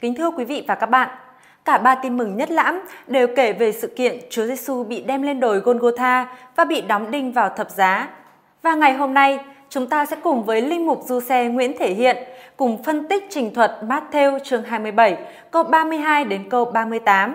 Kính 0.00 0.14
thưa 0.14 0.30
quý 0.30 0.44
vị 0.44 0.64
và 0.68 0.74
các 0.74 0.86
bạn, 0.86 1.08
cả 1.64 1.78
ba 1.78 1.94
tin 1.94 2.16
mừng 2.16 2.36
nhất 2.36 2.50
lãm 2.50 2.80
đều 3.06 3.26
kể 3.36 3.52
về 3.52 3.72
sự 3.72 3.88
kiện 3.96 4.18
Chúa 4.30 4.46
Giêsu 4.46 4.84
bị 4.84 5.02
đem 5.02 5.22
lên 5.22 5.40
đồi 5.40 5.58
Golgotha 5.60 6.26
và 6.56 6.64
bị 6.64 6.80
đóng 6.80 7.10
đinh 7.10 7.32
vào 7.32 7.48
thập 7.48 7.70
giá. 7.70 8.08
Và 8.62 8.74
ngày 8.74 8.92
hôm 8.92 9.14
nay, 9.14 9.38
chúng 9.68 9.88
ta 9.88 10.06
sẽ 10.06 10.16
cùng 10.22 10.44
với 10.44 10.62
linh 10.62 10.86
mục 10.86 11.02
du 11.04 11.20
xe 11.20 11.44
Nguyễn 11.44 11.78
Thể 11.78 11.90
Hiện 11.90 12.16
cùng 12.56 12.82
phân 12.82 13.08
tích 13.08 13.26
trình 13.30 13.54
thuật 13.54 13.78
Matthew 13.82 14.38
chương 14.38 14.62
27, 14.62 15.18
câu 15.50 15.62
32 15.62 16.24
đến 16.24 16.50
câu 16.50 16.64
38. 16.64 17.34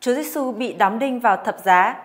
Chúa 0.00 0.14
Giêsu 0.14 0.52
bị 0.52 0.72
đóng 0.72 0.98
đinh 0.98 1.20
vào 1.20 1.36
thập 1.36 1.58
giá 1.64 1.96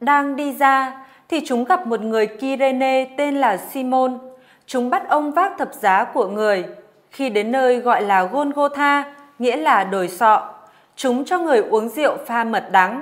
Đang 0.00 0.36
đi 0.36 0.52
ra 0.52 0.92
thì 1.28 1.40
chúng 1.46 1.64
gặp 1.64 1.86
một 1.86 2.00
người 2.00 2.26
Kyrene 2.26 3.04
tên 3.16 3.36
là 3.36 3.56
Simon. 3.56 4.18
Chúng 4.66 4.90
bắt 4.90 5.08
ông 5.08 5.30
vác 5.30 5.58
thập 5.58 5.74
giá 5.74 6.04
của 6.04 6.26
người. 6.26 6.64
Khi 7.10 7.28
đến 7.28 7.52
nơi 7.52 7.78
gọi 7.78 8.02
là 8.02 8.24
Golgotha, 8.24 9.04
nghĩa 9.38 9.56
là 9.56 9.84
đồi 9.84 10.08
sọ, 10.08 10.54
chúng 10.96 11.24
cho 11.24 11.38
người 11.38 11.58
uống 11.58 11.88
rượu 11.88 12.16
pha 12.26 12.44
mật 12.44 12.68
đắng. 12.72 13.00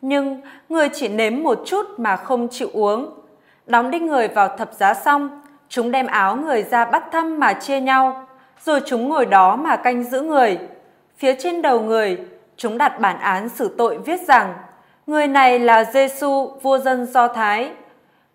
Nhưng 0.00 0.40
người 0.68 0.88
chỉ 0.88 1.08
nếm 1.08 1.42
một 1.42 1.62
chút 1.66 1.86
mà 1.96 2.16
không 2.16 2.48
chịu 2.50 2.68
uống. 2.72 3.10
Đóng 3.66 3.90
đinh 3.90 4.06
người 4.06 4.28
vào 4.28 4.56
thập 4.56 4.72
giá 4.72 4.94
xong, 4.94 5.42
chúng 5.68 5.90
đem 5.90 6.06
áo 6.06 6.36
người 6.36 6.62
ra 6.62 6.84
bắt 6.84 7.04
thăm 7.12 7.40
mà 7.40 7.52
chia 7.52 7.80
nhau, 7.80 8.26
rồi 8.64 8.80
chúng 8.86 9.08
ngồi 9.08 9.26
đó 9.26 9.56
mà 9.56 9.76
canh 9.76 10.04
giữ 10.04 10.20
người. 10.20 10.58
Phía 11.18 11.34
trên 11.38 11.62
đầu 11.62 11.80
người, 11.80 12.18
chúng 12.56 12.78
đặt 12.78 13.00
bản 13.00 13.18
án 13.18 13.48
xử 13.48 13.74
tội 13.78 13.98
viết 13.98 14.20
rằng 14.20 14.54
Người 15.06 15.26
này 15.26 15.58
là 15.58 15.84
Giêsu, 15.84 16.50
vua 16.62 16.78
dân 16.78 17.06
Do 17.06 17.28
Thái. 17.28 17.70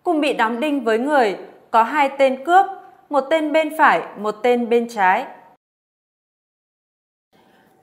Cùng 0.02 0.20
bị 0.20 0.32
đóng 0.32 0.60
đinh 0.60 0.84
với 0.84 0.98
người 0.98 1.36
có 1.70 1.82
hai 1.82 2.10
tên 2.18 2.44
cướp, 2.44 2.66
một 3.10 3.20
tên 3.30 3.52
bên 3.52 3.76
phải, 3.78 4.02
một 4.18 4.34
tên 4.42 4.68
bên 4.68 4.88
trái. 4.88 5.24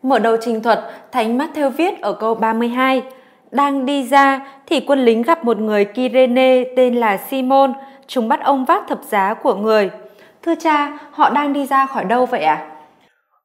Mở 0.01 0.19
đầu 0.19 0.37
trình 0.41 0.61
thuật, 0.61 0.79
Thánh 1.11 1.37
Matthew 1.37 1.69
viết 1.69 2.01
ở 2.01 2.13
câu 2.13 2.35
32, 2.35 3.03
đang 3.51 3.85
đi 3.85 4.07
ra 4.07 4.47
thì 4.65 4.79
quân 4.79 5.05
lính 5.05 5.21
gặp 5.21 5.45
một 5.45 5.57
người 5.57 5.85
Kyrene 5.85 6.63
tên 6.75 6.95
là 6.95 7.17
Simon, 7.29 7.73
chúng 8.07 8.27
bắt 8.27 8.39
ông 8.43 8.65
vác 8.65 8.87
thập 8.87 9.03
giá 9.03 9.33
của 9.33 9.55
người. 9.55 9.89
Thưa 10.43 10.55
cha, 10.59 10.97
họ 11.11 11.29
đang 11.29 11.53
đi 11.53 11.65
ra 11.65 11.85
khỏi 11.85 12.03
đâu 12.03 12.25
vậy 12.25 12.43
ạ? 12.43 12.55
À? 12.55 12.69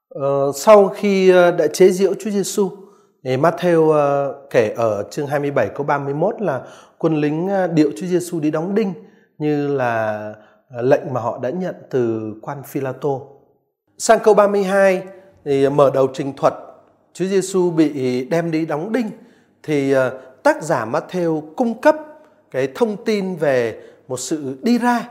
Ờ, 0.08 0.52
sau 0.54 0.88
khi 0.88 1.30
ờ, 1.30 1.50
đã 1.50 1.66
chế 1.66 1.88
giễu 1.88 2.14
Chúa 2.14 2.30
Giêsu, 2.30 2.70
thì 3.24 3.36
Matthew 3.36 3.90
ờ, 3.90 4.34
kể 4.50 4.74
ở 4.76 5.04
chương 5.10 5.26
27 5.26 5.68
câu 5.68 5.86
31 5.86 6.40
là 6.40 6.60
quân 6.98 7.16
lính 7.16 7.48
ờ, 7.48 7.66
điệu 7.66 7.90
Chúa 7.96 8.06
Giêsu 8.06 8.40
đi 8.40 8.50
đóng 8.50 8.74
đinh 8.74 8.94
như 9.38 9.68
là 9.68 10.34
ờ, 10.70 10.82
lệnh 10.82 11.12
mà 11.12 11.20
họ 11.20 11.38
đã 11.42 11.50
nhận 11.50 11.74
từ 11.90 12.34
quan 12.42 12.62
Phi-la-tô. 12.62 13.28
Sang 13.98 14.18
câu 14.22 14.34
32 14.34 15.02
thì 15.44 15.68
mở 15.68 15.90
đầu 15.94 16.08
trình 16.14 16.32
thuật, 16.36 16.54
Chúa 17.12 17.24
Giêsu 17.24 17.70
bị 17.70 18.24
đem 18.24 18.50
đi 18.50 18.66
đóng 18.66 18.92
đinh 18.92 19.10
thì 19.62 19.94
tác 20.42 20.62
giả 20.62 20.86
Matthew 20.86 21.40
cung 21.56 21.80
cấp 21.80 21.96
cái 22.50 22.68
thông 22.74 23.04
tin 23.04 23.36
về 23.36 23.80
một 24.08 24.20
sự 24.20 24.56
đi 24.62 24.78
ra 24.78 25.08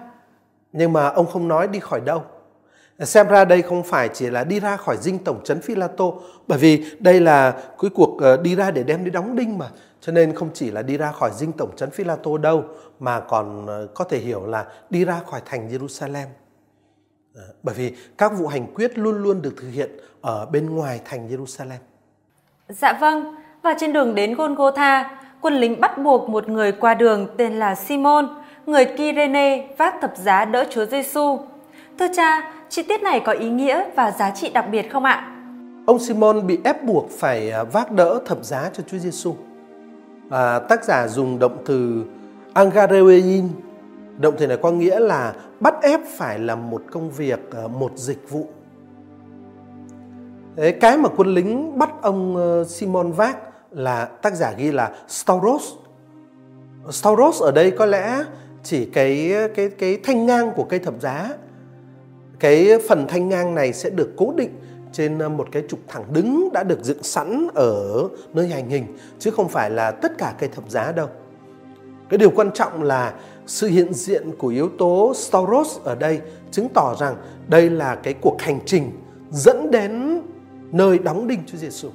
nhưng 0.74 0.94
mà 0.94 1.08
ông 1.08 1.26
không 1.26 1.48
nói 1.48 1.68
đi 1.68 1.80
khỏi 1.80 2.02
đâu 2.02 2.24
xem 3.06 3.28
ra 3.28 3.46
đây 3.46 3.62
không 3.62 3.84
phải 3.84 4.10
chỉ 4.14 4.30
là 4.30 4.44
đi 4.44 4.60
ra 4.60 4.78
khỏi 4.78 4.98
dinh 4.98 5.20
tổng 5.20 5.42
trấn 5.44 5.62
Phi 5.62 5.76
La 5.76 5.88
Tô 5.88 6.22
bởi 6.48 6.60
vì 6.60 6.86
đây 7.00 7.20
là 7.20 7.52
cái 7.52 7.92
cuộc 7.96 8.22
ờ, 8.22 8.38
đi 8.38 8.56
ra 8.56 8.72
để 8.72 8.84
đem 8.84 9.04
đi 9.04 9.12
đóng 9.12 9.36
đinh 9.36 9.58
mà 9.58 9.70
cho 10.02 10.12
nên 10.12 10.36
không 10.36 10.50
chỉ 10.54 10.72
là 10.72 10.82
đi 10.82 10.98
ra 10.98 11.12
khỏi 11.12 11.32
dinh 11.34 11.52
tổng 11.52 11.76
trấn 11.76 11.92
Phi 11.92 12.04
La 12.04 12.16
Tô 12.16 12.38
đâu 12.38 12.64
mà 13.00 13.20
còn 13.20 13.68
ờ, 13.68 13.88
có 13.94 14.04
thể 14.04 14.18
hiểu 14.18 14.46
là 14.46 14.66
đi 14.90 15.06
ra 15.06 15.22
khỏi 15.30 15.42
thành 15.46 15.70
Jerusalem 15.70 16.26
ờ, 17.36 17.42
bởi 17.64 17.76
vì 17.76 17.94
các 18.18 18.32
vụ 18.38 18.48
hành 18.48 18.74
quyết 18.74 18.98
luôn 18.98 19.24
luôn 19.24 19.42
được 19.42 19.54
thực 19.58 19.70
hiện 19.72 19.92
ở 20.22 20.46
bên 20.46 20.76
ngoài 20.76 21.02
thành 21.06 21.30
Jerusalem. 21.30 21.78
Dạ 22.70 22.98
vâng, 23.02 23.36
và 23.62 23.76
trên 23.80 23.94
đường 23.94 24.16
đến 24.16 24.36
Golgotha, 24.36 25.22
quân 25.42 25.54
lính 25.54 25.82
bắt 25.82 25.98
buộc 25.98 26.30
một 26.30 26.50
người 26.50 26.72
qua 26.72 26.94
đường 26.94 27.28
tên 27.38 27.54
là 27.54 27.76
Simon, 27.76 28.28
người 28.66 28.86
Kyrene 28.86 29.68
vác 29.78 29.96
thập 30.02 30.18
giá 30.18 30.46
đỡ 30.46 30.66
Chúa 30.70 30.86
Giêsu. 30.86 31.40
Thưa 32.00 32.08
cha, 32.16 32.54
Chi 32.72 32.84
tiết 32.84 33.04
này 33.04 33.20
có 33.26 33.32
ý 33.32 33.50
nghĩa 33.50 33.84
và 33.96 34.12
giá 34.12 34.32
trị 34.32 34.50
đặc 34.54 34.66
biệt 34.72 34.92
không 34.92 35.04
ạ? 35.04 35.36
Ông 35.86 36.00
Simon 36.00 36.48
bị 36.48 36.60
ép 36.64 36.84
buộc 36.84 37.10
phải 37.10 37.52
à, 37.52 37.64
vác 37.64 37.92
đỡ 37.92 38.20
thập 38.26 38.46
giá 38.46 38.70
cho 38.74 38.84
Chúa 38.88 38.98
Giêsu. 38.98 39.36
À, 40.30 40.60
tác 40.60 40.84
giả 40.84 41.08
dùng 41.08 41.40
động 41.40 41.58
từ 41.66 42.04
angarein. 42.54 43.48
Động 44.18 44.36
từ 44.38 44.48
này 44.48 44.58
có 44.62 44.72
nghĩa 44.72 45.00
là 45.00 45.34
bắt 45.60 45.74
ép 45.82 46.00
phải 46.18 46.40
làm 46.40 46.70
một 46.70 46.84
công 46.92 47.12
việc, 47.12 47.40
à, 47.52 47.68
một 47.68 47.92
dịch 47.96 48.30
vụ. 48.30 48.48
Đấy, 50.56 50.72
cái 50.72 50.98
mà 50.98 51.10
quân 51.18 51.34
lính 51.34 51.80
bắt 51.80 51.90
ông 52.02 52.36
ờ, 52.36 52.64
Simon 52.64 53.12
vác 53.12 53.38
là 53.72 54.06
tác 54.06 54.34
giả 54.34 54.54
ghi 54.58 54.72
là 54.72 54.92
stauros. 55.08 55.74
Stauros 56.90 57.42
ở 57.42 57.52
đây 57.52 57.72
có 57.72 57.86
lẽ 57.86 58.24
chỉ 58.64 58.86
cái 58.86 59.34
cái 59.56 59.70
cái 59.70 59.98
thanh 60.04 60.26
ngang 60.26 60.52
của 60.56 60.64
cây 60.64 60.80
thập 60.80 60.94
giá 61.02 61.30
cái 62.42 62.80
phần 62.90 63.08
thanh 63.08 63.30
ngang 63.30 63.56
này 63.56 63.74
sẽ 63.74 63.90
được 63.90 64.14
cố 64.18 64.34
định 64.38 64.50
trên 64.92 65.20
ờ, 65.20 65.30
một 65.30 65.48
cái 65.52 65.64
trục 65.70 65.80
thẳng 65.88 66.04
đứng 66.14 66.50
đã 66.54 66.64
được 66.64 66.84
dựng 66.84 67.04
sẵn 67.04 67.48
ở 67.54 68.08
nơi 68.34 68.48
hành 68.48 68.70
hình, 68.70 68.86
chứ 69.20 69.32
không 69.32 69.50
phải 69.50 69.70
là 69.70 69.92
tất 69.92 70.18
cả 70.18 70.36
cây 70.40 70.50
thập 70.50 70.70
giá 70.70 70.92
đâu. 70.92 71.08
Cái 72.10 72.18
điều 72.18 72.30
quan 72.30 72.52
trọng 72.54 72.84
là 72.84 73.14
sự 73.48 73.68
hiện 73.68 73.94
diện 73.94 74.32
của 74.38 74.48
yếu 74.48 74.70
tố 74.78 75.14
Stauros 75.16 75.78
ở 75.84 75.96
đây 75.96 76.22
chứng 76.52 76.70
tỏ 76.74 76.96
rằng 77.00 77.16
đây 77.48 77.70
là 77.70 77.96
cái 77.96 78.14
cuộc 78.14 78.42
hành 78.42 78.60
trình 78.66 78.92
dẫn 79.32 79.72
đến 79.72 80.22
nơi 80.72 81.00
đóng 81.00 81.28
đinh 81.28 81.44
Chúa 81.48 81.58
Giêsu. 81.58 81.90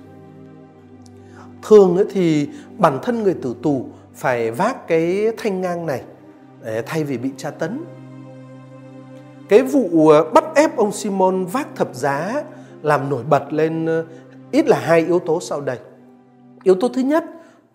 Thường 1.68 2.04
thì 2.10 2.48
bản 2.78 2.98
thân 3.02 3.22
người 3.22 3.34
tử 3.42 3.54
tù 3.62 3.86
phải 4.14 4.50
vác 4.50 4.88
cái 4.88 5.26
thanh 5.38 5.60
ngang 5.60 5.86
này 5.86 6.02
thay 6.86 7.04
vì 7.04 7.18
bị 7.18 7.30
tra 7.36 7.50
tấn 7.50 7.84
cái 9.48 9.62
vụ 9.62 10.08
ờ, 10.08 10.30
bắt 10.30 10.44
ép 10.54 10.76
ông 10.76 10.92
Simon 10.92 11.44
vác 11.44 11.76
thập 11.76 11.94
giá 11.94 12.44
làm 12.82 13.10
nổi 13.10 13.24
bật 13.24 13.52
lên 13.52 13.86
ờ, 13.86 14.04
ít 14.50 14.68
là 14.68 14.78
hai 14.78 15.00
yếu 15.00 15.18
tố 15.18 15.40
sau 15.40 15.60
đây. 15.60 15.78
Yếu 16.62 16.74
tố 16.74 16.88
thứ 16.88 17.02
nhất, 17.02 17.24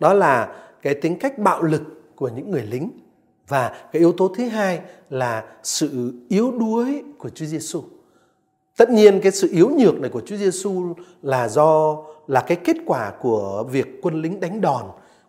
đó 0.00 0.14
là 0.14 0.54
cái 0.82 0.94
tính 0.94 1.18
cách 1.18 1.38
bạo 1.38 1.62
lực 1.62 1.82
của 2.16 2.28
những 2.28 2.50
người 2.50 2.62
lính 2.62 2.90
và 3.48 3.68
cái 3.92 4.00
yếu 4.00 4.12
tố 4.12 4.28
thứ 4.28 4.48
hai 4.48 4.80
là 5.10 5.44
sự 5.62 6.12
yếu 6.28 6.52
đuối 6.58 7.02
của 7.18 7.28
Chúa 7.28 7.46
Giêsu. 7.46 7.82
Tất 8.76 8.90
nhiên 8.90 9.20
cái 9.20 9.32
sự 9.32 9.48
yếu 9.52 9.70
nhược 9.78 10.00
này 10.00 10.10
của 10.10 10.20
Chúa 10.26 10.36
Giêsu 10.36 10.94
là 11.22 11.48
do, 11.48 11.96
là 12.26 12.40
cái 12.40 12.56
kết 12.64 12.76
quả 12.86 13.12
của 13.20 13.64
việc 13.70 13.86
quân 14.02 14.22
lính 14.22 14.40
đánh 14.40 14.60
đòn. 14.60 14.82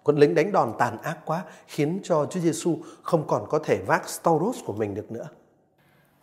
Quân 0.03 0.17
lính 0.17 0.35
đánh 0.35 0.51
đòn 0.51 0.73
tàn 0.79 0.97
ác 1.01 1.17
quá 1.25 1.43
khiến 1.67 1.99
cho 2.03 2.25
Chúa 2.25 2.39
Giêsu 2.39 2.77
không 3.01 3.23
còn 3.27 3.45
có 3.49 3.59
thể 3.59 3.79
vác 3.87 4.09
stauros 4.09 4.57
của 4.65 4.73
mình 4.73 4.93
được 4.93 5.11
nữa. 5.11 5.27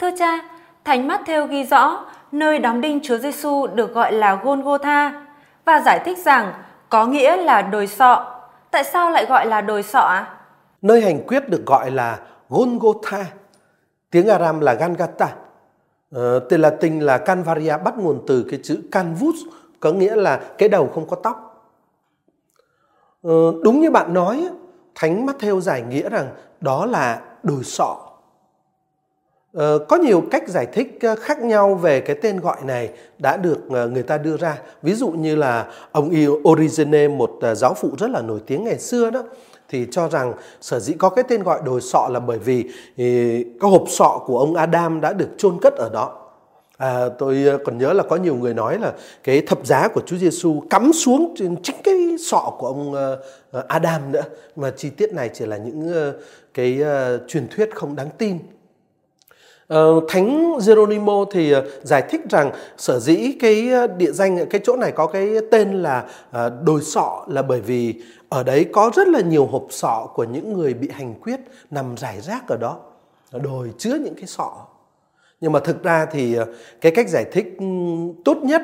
Thưa 0.00 0.10
cha, 0.18 0.38
Thánh 0.84 1.08
Matthew 1.08 1.46
ghi 1.46 1.64
rõ 1.64 2.04
nơi 2.32 2.58
đóng 2.58 2.80
đinh 2.80 3.00
Chúa 3.02 3.18
Giêsu 3.18 3.66
được 3.66 3.94
gọi 3.94 4.12
là 4.12 4.40
Golgotha 4.44 5.26
và 5.64 5.80
giải 5.80 6.00
thích 6.04 6.18
rằng 6.18 6.52
có 6.88 7.06
nghĩa 7.06 7.36
là 7.36 7.62
đồi 7.62 7.86
sọ. 7.86 8.40
Tại 8.70 8.84
sao 8.84 9.10
lại 9.10 9.26
gọi 9.26 9.46
là 9.46 9.60
đồi 9.60 9.82
sọ 9.82 9.98
ạ? 9.98 10.34
Nơi 10.82 11.00
hành 11.00 11.26
quyết 11.26 11.48
được 11.48 11.66
gọi 11.66 11.90
là 11.90 12.18
Golgotha. 12.48 13.26
Tiếng 14.10 14.28
Aram 14.28 14.60
là 14.60 14.74
Gangata. 14.74 15.28
Ờ, 16.12 16.38
tên 16.38 16.60
Latin 16.60 17.00
là 17.00 17.18
Canvaria 17.18 17.76
bắt 17.84 17.98
nguồn 17.98 18.24
từ 18.26 18.46
cái 18.50 18.60
chữ 18.62 18.82
canvus 18.92 19.36
có 19.80 19.92
nghĩa 19.92 20.16
là 20.16 20.40
cái 20.58 20.68
đầu 20.68 20.90
không 20.94 21.08
có 21.08 21.16
tóc. 21.16 21.66
Ờ, 23.22 23.52
đúng 23.62 23.80
như 23.80 23.90
bạn 23.90 24.14
nói, 24.14 24.48
Thánh 24.94 25.26
Matthew 25.26 25.60
giải 25.60 25.82
nghĩa 25.82 26.08
rằng 26.08 26.28
đó 26.60 26.86
là 26.86 27.20
đồi 27.42 27.64
sọ 27.64 28.09
Ờ, 29.52 29.78
có 29.88 29.96
nhiều 29.96 30.22
cách 30.30 30.48
giải 30.48 30.66
thích 30.66 30.98
ờ, 31.00 31.16
khác 31.16 31.42
nhau 31.42 31.74
về 31.74 32.00
cái 32.00 32.16
tên 32.22 32.40
gọi 32.40 32.56
này 32.64 32.90
đã 33.18 33.36
được 33.36 33.58
ờ, 33.70 33.88
người 33.88 34.02
ta 34.02 34.18
đưa 34.18 34.36
ra. 34.36 34.58
Ví 34.82 34.94
dụ 34.94 35.08
như 35.08 35.36
là 35.36 35.66
ông 35.92 36.10
Origene, 36.48 37.08
một 37.08 37.30
giáo 37.56 37.74
phụ 37.74 37.90
rất 37.98 38.10
là 38.10 38.22
nổi 38.22 38.40
tiếng 38.46 38.64
ngày 38.64 38.78
xưa 38.78 39.10
đó, 39.10 39.22
thì 39.68 39.86
cho 39.90 40.08
rằng 40.08 40.32
sở 40.60 40.80
dĩ 40.80 40.92
có 40.92 41.08
cái 41.08 41.24
tên 41.28 41.42
gọi 41.42 41.60
đồi 41.64 41.80
sọ 41.80 42.08
là 42.12 42.20
bởi 42.20 42.38
vì 42.38 42.64
cái 43.60 43.70
hộp 43.70 43.84
sọ 43.88 44.20
của 44.26 44.38
ông 44.38 44.54
Adam 44.54 45.00
đã 45.00 45.12
được 45.12 45.28
chôn 45.38 45.58
cất 45.62 45.74
ở 45.74 45.90
đó. 45.92 46.16
À, 46.76 47.08
tôi 47.18 47.44
còn 47.64 47.78
nhớ 47.78 47.92
là 47.92 48.02
có 48.02 48.16
nhiều 48.16 48.34
người 48.34 48.54
nói 48.54 48.78
là 48.78 48.92
cái 49.24 49.40
thập 49.40 49.66
giá 49.66 49.88
của 49.88 50.00
Chúa 50.06 50.16
Giêsu 50.16 50.62
cắm 50.70 50.92
xuống 50.92 51.34
trên 51.38 51.56
chính 51.62 51.76
cái 51.84 52.16
sọ 52.26 52.52
của 52.58 52.66
ông 52.66 52.94
Adam 53.68 54.12
nữa. 54.12 54.22
Mà 54.56 54.70
chi 54.76 54.90
tiết 54.90 55.12
này 55.12 55.30
chỉ 55.34 55.46
là 55.46 55.56
những 55.56 56.12
cái 56.54 56.80
truyền 57.28 57.48
thuyết 57.48 57.74
không 57.74 57.96
đáng 57.96 58.08
tin 58.18 58.38
Uh, 59.74 60.04
Thánh 60.08 60.58
Geronimo 60.66 61.24
thì 61.30 61.56
uh, 61.56 61.64
giải 61.82 62.02
thích 62.10 62.20
rằng 62.30 62.50
sở 62.76 62.98
dĩ 62.98 63.32
cái 63.40 63.70
ờ, 63.70 63.86
địa 63.86 64.12
danh 64.12 64.46
cái 64.50 64.60
chỗ 64.64 64.76
này 64.76 64.92
có 64.92 65.06
cái 65.06 65.28
tên 65.50 65.82
là 65.82 66.04
đồi 66.62 66.82
sọ 66.82 67.24
là 67.28 67.42
bởi 67.42 67.60
vì 67.60 68.02
ở 68.28 68.42
đấy 68.42 68.66
có 68.72 68.90
rất 68.94 69.08
là 69.08 69.20
nhiều 69.20 69.46
hộp 69.46 69.66
sọ 69.70 70.08
của 70.14 70.24
những 70.24 70.52
người 70.52 70.74
bị 70.74 70.88
hành 70.92 71.14
quyết 71.14 71.40
nằm 71.70 71.96
rải 71.96 72.20
rác 72.20 72.48
ở 72.48 72.56
đó. 72.56 72.78
Đồi 73.32 73.70
chứa 73.78 73.94
những 73.94 74.14
cái 74.14 74.26
sọ. 74.26 74.52
Nhưng 75.40 75.52
mà 75.52 75.60
thực 75.60 75.82
ra 75.82 76.06
thì 76.06 76.36
cái 76.80 76.92
cách 76.92 77.08
giải 77.08 77.24
thích 77.32 77.56
ừ, 77.58 77.66
tốt 78.24 78.36
nhất 78.42 78.62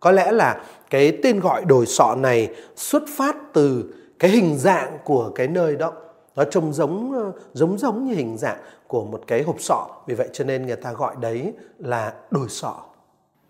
có 0.00 0.10
lẽ 0.10 0.32
là 0.32 0.60
cái 0.90 1.18
tên 1.22 1.40
gọi 1.40 1.64
đồi 1.64 1.86
sọ 1.86 2.14
này 2.14 2.48
xuất 2.76 3.02
phát 3.16 3.36
từ 3.52 3.84
cái 4.18 4.30
hình 4.30 4.58
dạng 4.58 4.98
của 5.04 5.30
cái 5.34 5.48
nơi 5.48 5.76
đó 5.76 5.92
nó 6.36 6.44
trông 6.44 6.72
giống 6.72 7.32
giống 7.52 7.78
giống 7.78 8.04
như 8.04 8.14
hình 8.14 8.38
dạng 8.38 8.58
của 8.90 9.04
một 9.04 9.20
cái 9.26 9.42
hộp 9.42 9.56
sọ. 9.60 9.86
Vì 10.06 10.14
vậy 10.14 10.28
cho 10.32 10.44
nên 10.44 10.66
người 10.66 10.76
ta 10.76 10.92
gọi 10.92 11.14
đấy 11.20 11.52
là 11.78 12.12
đồi 12.30 12.48
sọ. 12.48 12.74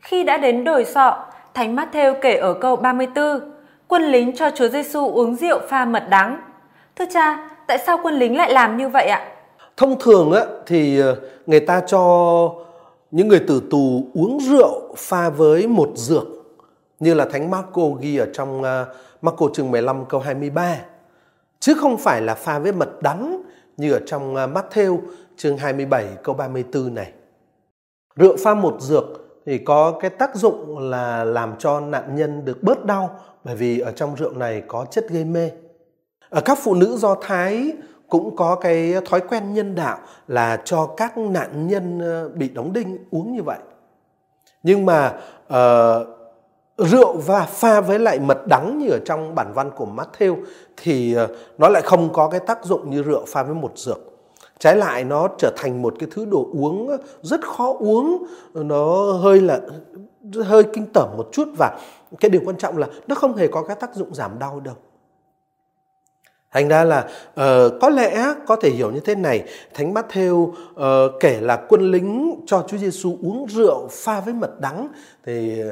Khi 0.01 0.25
đã 0.25 0.37
đến 0.37 0.65
đồi 0.65 0.85
sọ 0.85 1.25
thánh 1.55 1.77
Matthew 1.77 2.15
kể 2.21 2.37
ở 2.37 2.55
câu 2.55 2.77
34 2.77 3.41
quân 3.89 4.03
lính 4.03 4.37
cho 4.37 4.51
Chúa 4.57 4.69
Giêsu 4.69 5.11
uống 5.11 5.37
rượu 5.37 5.59
pha 5.69 5.85
mật 5.85 6.07
đắng. 6.11 6.41
Thưa 6.97 7.05
cha 7.13 7.51
tại 7.67 7.79
sao 7.87 7.99
quân 8.03 8.15
lính 8.15 8.37
lại 8.37 8.53
làm 8.53 8.77
như 8.77 8.89
vậy 8.89 9.07
ạ? 9.07 9.33
Thông 9.77 10.01
thường 10.01 10.33
á 10.33 10.45
thì 10.67 11.01
ờ, 11.01 11.17
người 11.47 11.61
ta 11.61 11.81
cho 11.87 12.55
những 13.11 13.29
người 13.29 13.41
tử 13.49 13.63
tù 13.71 14.07
uống 14.15 14.39
rượu 14.41 14.95
pha 14.97 15.31
với 15.31 15.67
một 15.67 15.91
dược 15.95 16.27
như 17.01 17.15
là 17.15 17.25
thánh 17.33 17.51
Marco 17.51 17.83
ghi 18.01 18.17
ở 18.17 18.29
trong 18.33 18.61
uh, 18.61 18.67
Marco 19.23 19.47
chương 19.55 19.71
15 19.71 20.05
câu 20.05 20.21
23 20.21 20.77
chứ 21.61 21.75
không 21.75 21.97
phải 21.97 22.23
là 22.23 22.35
pha 22.35 22.59
với 22.59 22.73
mật 22.73 23.03
đắng 23.03 23.40
như 23.77 23.93
ở 23.93 24.01
trong 24.07 24.37
à, 24.37 24.47
Matthew 24.47 24.99
chương 25.37 25.57
27 25.57 26.07
câu 26.23 26.35
34 26.35 26.95
này. 26.95 27.13
Rượu 28.17 28.37
pha 28.45 28.55
một 28.55 28.77
dược 28.81 29.05
thì 29.47 29.59
có 29.59 29.99
cái 30.01 30.11
tác 30.11 30.35
dụng 30.35 30.79
là 30.79 31.25
làm 31.25 31.55
cho 31.59 31.81
nạn 31.81 32.17
nhân 32.17 32.45
được 32.45 32.63
bớt 32.63 32.85
đau 32.85 33.21
bởi 33.45 33.57
vì 33.57 33.79
ở 33.79 33.93
trong 33.93 34.17
rượu 34.17 34.33
này 34.35 34.63
có 34.69 34.87
chất 34.91 35.09
gây 35.09 35.25
mê. 35.25 35.51
Ở 36.29 36.41
các 36.41 36.59
phụ 36.63 36.75
nữ 36.75 36.97
Do 36.97 37.15
Thái 37.15 37.73
cũng 38.09 38.37
có 38.37 38.55
cái 38.55 38.95
thói 39.07 39.21
quen 39.21 39.55
nhân 39.55 39.75
đạo 39.75 39.99
là 40.29 40.63
cho 40.65 40.87
các 40.97 41.19
nạn 41.19 41.67
nhân 41.67 41.99
ờ, 42.01 42.29
bị 42.29 42.49
đóng 42.49 42.73
đinh 42.73 42.99
uống 43.11 43.33
như 43.33 43.43
vậy. 43.43 43.59
Nhưng 44.63 44.87
mà 44.87 45.13
uh, 45.47 46.20
rượu 46.87 47.17
và 47.17 47.47
pha 47.47 47.81
với 47.81 47.99
lại 47.99 48.19
mật 48.19 48.47
đắng 48.47 48.79
như 48.79 48.89
ở 48.91 48.99
trong 49.05 49.35
bản 49.35 49.53
văn 49.55 49.71
của 49.77 49.87
Matthew 49.97 50.37
thì 50.77 51.15
ờ, 51.15 51.29
nó 51.59 51.69
lại 51.69 51.83
không 51.83 52.13
có 52.13 52.29
cái 52.29 52.41
tác 52.41 52.65
dụng 52.65 52.91
như 52.91 53.03
rượu 53.03 53.25
pha 53.29 53.43
với 53.43 53.55
một 53.55 53.73
dược. 53.79 53.99
Trái 54.59 54.77
lại 54.77 55.05
nó 55.05 55.29
trở 55.39 55.53
thành 55.57 55.83
một 55.83 55.95
cái 55.99 56.09
thứ 56.13 56.25
đồ 56.25 56.49
uống 56.53 56.89
ờ, 56.89 56.99
rất 57.23 57.41
khó 57.47 57.75
uống, 57.79 58.27
nó 58.55 59.13
hơi 59.13 59.41
là 59.41 59.61
ờ, 60.35 60.43
hơi 60.43 60.65
kinh 60.73 60.87
tởm 60.93 61.09
một 61.17 61.29
chút 61.33 61.49
và 61.59 61.79
cái 62.21 62.31
điều 62.31 62.41
quan 62.45 62.57
trọng 62.57 62.79
là 62.79 62.87
nó 63.07 63.15
không 63.15 63.37
hề 63.37 63.49
có 63.49 63.63
cái 63.63 63.77
tác 63.77 63.95
dụng 63.95 64.15
giảm 64.15 64.39
đau 64.39 64.61
đâu. 64.61 64.75
Thành 66.53 66.69
ra 66.69 66.85
là 66.85 67.09
uh, 67.31 67.73
có 67.81 67.89
lẽ 67.89 68.35
có 68.47 68.57
thể 68.57 68.71
hiểu 68.71 68.91
như 68.91 69.01
thế 69.01 69.15
này, 69.15 69.45
Thánh 69.75 69.95
Matthew 69.95 70.43
uh, 70.43 71.21
kể 71.21 71.41
là 71.41 71.57
quân 71.69 71.91
lính 71.91 72.41
cho 72.47 72.65
Chúa 72.69 72.77
Giêsu 72.77 73.19
uống 73.23 73.47
rượu 73.49 73.89
pha 73.91 74.21
với 74.21 74.35
mật 74.35 74.61
đắng 74.61 74.89
thì 75.27 75.63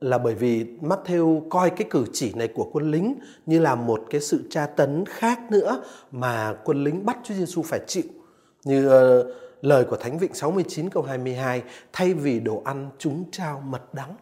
là 0.00 0.18
bởi 0.18 0.34
vì 0.34 0.66
Matthew 0.82 1.48
coi 1.48 1.70
cái 1.70 1.86
cử 1.90 2.04
chỉ 2.12 2.32
này 2.34 2.48
của 2.48 2.70
quân 2.72 2.90
lính 2.90 3.14
như 3.46 3.58
là 3.58 3.74
một 3.74 4.02
cái 4.10 4.20
sự 4.20 4.44
tra 4.50 4.66
tấn 4.66 5.04
khác 5.06 5.40
nữa 5.50 5.82
mà 6.12 6.54
quân 6.64 6.84
lính 6.84 7.06
bắt 7.06 7.18
Chúa 7.24 7.34
Giêsu 7.34 7.62
phải 7.62 7.80
chịu. 7.86 8.02
Như 8.64 8.88
uh, 8.88 9.26
lời 9.62 9.84
của 9.84 9.96
Thánh 9.96 10.18
Vịnh 10.18 10.34
69 10.34 10.90
câu 10.90 11.02
22, 11.02 11.62
thay 11.92 12.14
vì 12.14 12.40
đồ 12.40 12.62
ăn 12.64 12.90
chúng 12.98 13.24
trao 13.30 13.62
mật 13.66 13.94
đắng. 13.94 14.14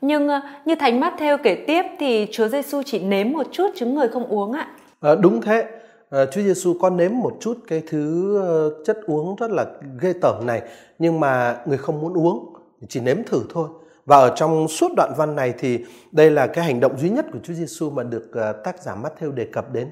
Nhưng 0.00 0.26
uh, 0.26 0.42
như 0.64 0.74
Thánh 0.74 1.00
Matthew 1.00 1.38
kể 1.42 1.64
tiếp 1.66 1.82
thì 1.98 2.26
Chúa 2.32 2.48
Giêsu 2.48 2.82
chỉ 2.86 2.98
nếm 2.98 3.30
một 3.32 3.46
chút 3.52 3.70
chứ 3.76 3.86
người 3.86 4.08
không 4.08 4.26
uống 4.26 4.52
ạ. 4.52 4.76
À, 5.00 5.14
đúng 5.14 5.40
thế. 5.40 5.64
À, 6.10 6.26
Chúa 6.32 6.42
Giêsu 6.42 6.74
có 6.80 6.90
nếm 6.90 7.10
một 7.14 7.36
chút 7.40 7.58
cái 7.68 7.82
thứ 7.86 8.34
uh, 8.38 8.86
chất 8.86 8.98
uống 9.06 9.36
rất 9.36 9.50
là 9.50 9.66
ghê 10.00 10.12
tởm 10.22 10.46
này 10.46 10.62
nhưng 10.98 11.20
mà 11.20 11.56
người 11.66 11.78
không 11.78 12.00
muốn 12.00 12.14
uống, 12.14 12.54
chỉ 12.88 13.00
nếm 13.00 13.16
thử 13.26 13.40
thôi 13.54 13.68
và 14.06 14.16
ở 14.16 14.32
trong 14.36 14.68
suốt 14.68 14.92
đoạn 14.96 15.12
văn 15.16 15.36
này 15.36 15.54
thì 15.58 15.84
đây 16.12 16.30
là 16.30 16.46
cái 16.46 16.64
hành 16.64 16.80
động 16.80 16.98
duy 16.98 17.10
nhất 17.10 17.26
của 17.32 17.38
Chúa 17.42 17.52
Giêsu 17.52 17.90
mà 17.90 18.02
được 18.02 18.30
ờ, 18.32 18.52
tác 18.52 18.78
giả 18.78 18.92
Matthew 19.02 19.32
đề 19.32 19.46
cập 19.52 19.72
đến. 19.72 19.90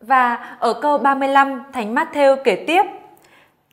Và 0.00 0.56
ở 0.58 0.80
câu 0.82 0.98
35, 0.98 1.62
Thánh 1.72 1.94
Matthew 1.94 2.36
kể 2.44 2.64
tiếp: 2.66 2.82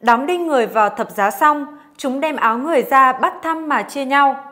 Đóng 0.01 0.25
đinh 0.25 0.47
người 0.47 0.67
vào 0.67 0.89
thập 0.89 1.11
giá 1.11 1.31
xong, 1.31 1.65
chúng 1.97 2.19
đem 2.19 2.35
áo 2.35 2.57
người 2.57 2.83
ra 2.83 3.13
bắt 3.13 3.33
thăm 3.43 3.69
mà 3.69 3.83
chia 3.83 4.05
nhau. 4.05 4.43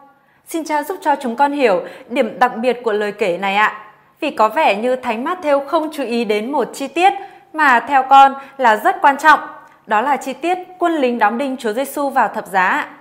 Xin 0.47 0.65
cha 0.65 0.83
giúp 0.83 0.97
cho 1.01 1.15
chúng 1.21 1.35
con 1.35 1.51
hiểu 1.51 1.83
điểm 2.09 2.39
đặc 2.39 2.51
biệt 2.57 2.77
của 2.83 2.93
lời 2.93 3.11
kể 3.11 3.37
này 3.37 3.55
ạ. 3.55 3.85
Vì 4.19 4.31
có 4.31 4.49
vẻ 4.49 4.81
như 4.81 4.95
Thánh 4.95 5.23
Matthew 5.23 5.65
không 5.67 5.89
chú 5.93 6.03
ý 6.03 6.25
đến 6.25 6.51
một 6.51 6.69
chi 6.73 6.87
tiết 6.87 7.13
mà 7.53 7.85
theo 7.89 8.03
con 8.09 8.33
là 8.57 8.75
rất 8.75 8.95
quan 9.01 9.17
trọng, 9.17 9.39
đó 9.87 10.01
là 10.01 10.17
chi 10.17 10.33
tiết 10.33 10.57
quân 10.77 10.93
lính 10.93 11.19
đóng 11.19 11.37
đinh 11.37 11.57
Chúa 11.57 11.73
Giêsu 11.73 12.09
vào 12.09 12.27
thập 12.27 12.47
giá 12.47 12.67
ạ. 12.67 12.98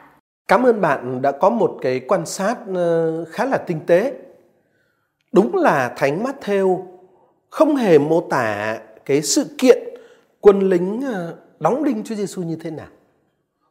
Cảm 0.49 0.67
ơn 0.67 0.81
bạn 0.81 1.23
đã 1.23 1.33
có 1.33 1.51
một 1.51 1.79
cái 1.83 2.01
quan 2.09 2.27
sát 2.27 2.57
ờ, 2.75 3.25
khá 3.25 3.45
là 3.45 3.59
tinh 3.59 3.81
tế. 3.87 4.13
Đúng 5.33 5.57
là 5.57 5.95
Thánh 5.97 6.25
Matthew 6.25 6.87
không 7.51 7.77
hề 7.77 7.99
mô 7.99 8.21
tả 8.21 8.79
cái 9.05 9.23
sự 9.23 9.47
kiện 9.59 9.79
quân 10.41 10.69
lính 10.69 11.01
ờ, 11.13 11.37
đóng 11.61 11.85
đinh 11.85 12.05
Chúa 12.05 12.15
Giêsu 12.15 12.43
như 12.43 12.57
thế 12.61 12.71
nào. 12.71 12.87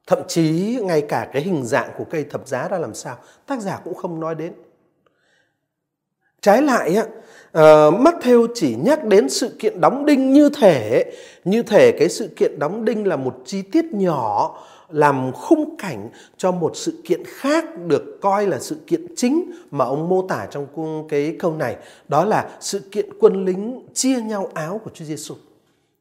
Thậm 0.07 0.19
chí 0.27 0.79
ngay 0.83 1.01
cả 1.01 1.29
cái 1.33 1.41
hình 1.41 1.65
dạng 1.65 1.89
của 1.97 2.03
cây 2.03 2.25
thập 2.29 2.47
giá 2.47 2.68
ra 2.68 2.77
làm 2.77 2.94
sao, 2.94 3.18
tác 3.45 3.62
giả 3.62 3.80
cũng 3.83 3.94
không 3.94 4.19
nói 4.19 4.35
đến. 4.35 4.53
Trái 6.41 6.62
lại 6.62 6.97
á, 7.57 7.88
uh, 7.88 7.94
Matthew 7.94 8.48
chỉ 8.54 8.75
nhắc 8.75 9.06
đến 9.06 9.30
sự 9.30 9.56
kiện 9.59 9.81
đóng 9.81 10.06
đinh 10.06 10.33
như 10.33 10.50
thể 10.50 11.12
như 11.45 11.63
thể 11.63 11.92
cái 11.92 12.09
sự 12.09 12.27
kiện 12.36 12.59
đóng 12.59 12.86
đinh 12.86 13.07
là 13.07 13.15
một 13.15 13.36
chi 13.45 13.62
tiết 13.62 13.86
nhỏ 13.94 14.57
làm 14.89 15.31
khung 15.33 15.77
cảnh 15.77 16.09
cho 16.38 16.51
một 16.51 16.71
sự 16.75 17.01
kiện 17.06 17.21
khác 17.25 17.65
được 17.88 18.21
coi 18.21 18.48
là 18.48 18.59
sự 18.59 18.77
kiện 18.88 19.15
chính 19.15 19.51
mà 19.71 19.86
ông 19.86 20.09
mô 20.09 20.27
tả 20.27 20.48
trong 20.51 20.68
cái 21.09 21.36
câu 21.39 21.56
này 21.56 21.75
đó 22.07 22.25
là 22.25 22.50
sự 22.59 22.80
kiện 22.80 23.09
quân 23.19 23.45
lính 23.45 23.86
chia 23.94 24.21
nhau 24.21 24.50
áo 24.54 24.81
của 24.83 24.92
Chúa 24.94 25.06
Giêsu. 25.06 25.36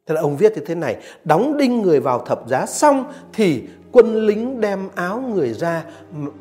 Thế 0.07 0.15
là 0.15 0.21
ông 0.21 0.37
viết 0.37 0.53
như 0.57 0.65
thế 0.67 0.75
này, 0.75 0.97
đóng 1.25 1.57
đinh 1.57 1.83
người 1.83 2.01
vào 2.01 2.19
thập 2.19 2.49
giá 2.49 2.67
xong 2.67 3.05
thì 3.33 3.63
quân 3.93 4.27
lính 4.27 4.61
đem 4.61 4.89
áo 4.95 5.25
người 5.35 5.53
ra 5.53 5.85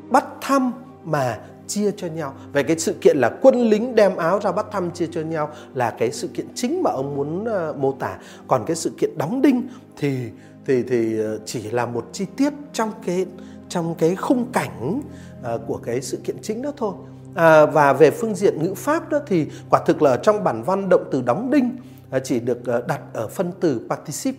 bắt 0.09 0.25
thăm 0.41 0.71
mà 1.03 1.39
chia 1.67 1.91
cho 1.91 2.07
nhau. 2.07 2.33
Về 2.53 2.63
cái 2.63 2.79
sự 2.79 2.94
kiện 3.01 3.17
là 3.17 3.29
quân 3.41 3.56
lính 3.56 3.95
đem 3.95 4.15
áo 4.15 4.39
ra 4.39 4.51
bắt 4.51 4.65
thăm 4.71 4.91
chia 4.91 5.07
cho 5.12 5.21
nhau 5.21 5.50
là 5.73 5.95
cái 6.00 6.12
sự 6.12 6.27
kiện 6.27 6.47
chính 6.56 6.83
mà 6.83 6.91
ông 6.91 7.15
muốn 7.15 7.45
ờ, 7.45 7.74
mô 7.77 7.91
tả. 7.91 8.17
Còn 8.48 8.63
cái 8.65 8.75
sự 8.75 8.91
kiện 8.98 9.17
đóng 9.17 9.41
đinh 9.41 9.67
thì 9.98 10.29
thì 10.65 10.84
thì 10.84 11.19
ờ, 11.19 11.39
chỉ 11.45 11.72
là 11.72 11.86
một 11.86 12.05
chi 12.12 12.25
tiết 12.38 12.53
trong 12.74 12.91
cái 13.05 13.25
trong 13.69 13.95
cái 13.95 14.15
khung 14.15 14.45
cảnh 14.51 15.01
ờ, 15.43 15.60
của 15.67 15.77
cái 15.77 16.01
sự 16.01 16.17
kiện 16.24 16.36
chính 16.41 16.62
đó 16.62 16.72
thôi. 16.77 16.93
À, 17.36 17.65
và 17.65 17.93
về 17.93 18.12
phương 18.12 18.36
diện 18.36 18.63
ngữ 18.63 18.74
pháp 18.74 19.10
đó 19.10 19.19
thì 19.27 19.48
quả 19.69 19.84
thực 19.86 20.01
là 20.01 20.17
trong 20.17 20.43
bản 20.43 20.63
văn 20.63 20.89
động 20.89 21.03
từ 21.12 21.22
đóng 21.22 21.51
đinh 21.51 21.77
chỉ 22.24 22.39
được 22.39 22.62
đặt 22.88 23.01
ở 23.13 23.27
phân 23.27 23.51
từ 23.60 23.88
participe. 23.89 24.38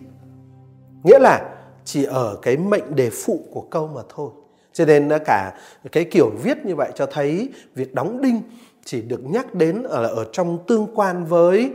Nghĩa 1.03 1.19
là 1.19 1.55
chỉ 1.85 2.03
ở 2.03 2.37
cái 2.41 2.57
mệnh 2.57 2.95
đề 2.95 3.09
phụ 3.09 3.39
của 3.51 3.61
câu 3.61 3.87
mà 3.87 4.01
thôi. 4.09 4.31
Cho 4.77 4.85
nên 4.85 5.09
cả 5.25 5.53
cái 5.91 6.03
kiểu 6.03 6.31
viết 6.43 6.65
như 6.65 6.75
vậy 6.75 6.91
cho 6.95 7.05
thấy 7.05 7.49
việc 7.75 7.95
đóng 7.95 8.21
đinh 8.21 8.41
chỉ 8.85 9.01
được 9.01 9.19
nhắc 9.23 9.53
đến 9.53 9.83
ở 9.83 10.07
ở 10.07 10.25
trong 10.31 10.57
tương 10.67 10.87
quan 10.95 11.25
với 11.25 11.71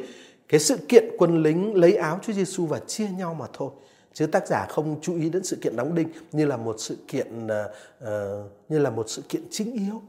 cái 0.49 0.61
sự 0.61 0.77
kiện 0.77 1.05
quân 1.19 1.43
lính 1.43 1.75
lấy 1.75 1.97
áo 1.97 2.19
Chúa 2.23 2.33
Giêsu 2.33 2.67
và 2.67 2.79
chia 2.79 3.07
nhau 3.19 3.37
mà 3.41 3.47
thôi 3.53 3.71
chứ 4.13 4.27
tác 4.27 4.47
giả 4.47 4.67
không 4.69 4.97
chú 5.03 5.17
ý 5.17 5.31
đến 5.31 5.45
sự 5.45 5.57
kiện 5.63 5.77
đóng 5.77 5.95
đinh 5.95 6.09
như 6.33 6.47
là 6.47 6.57
một 6.57 6.75
sự 6.79 6.97
kiện 7.09 7.47
uh, 7.47 8.11
như 8.69 8.79
là 8.79 8.91
một 8.91 9.05
sự 9.09 9.23
kiện 9.29 9.43
chính 9.51 9.73
yếu. 9.73 10.03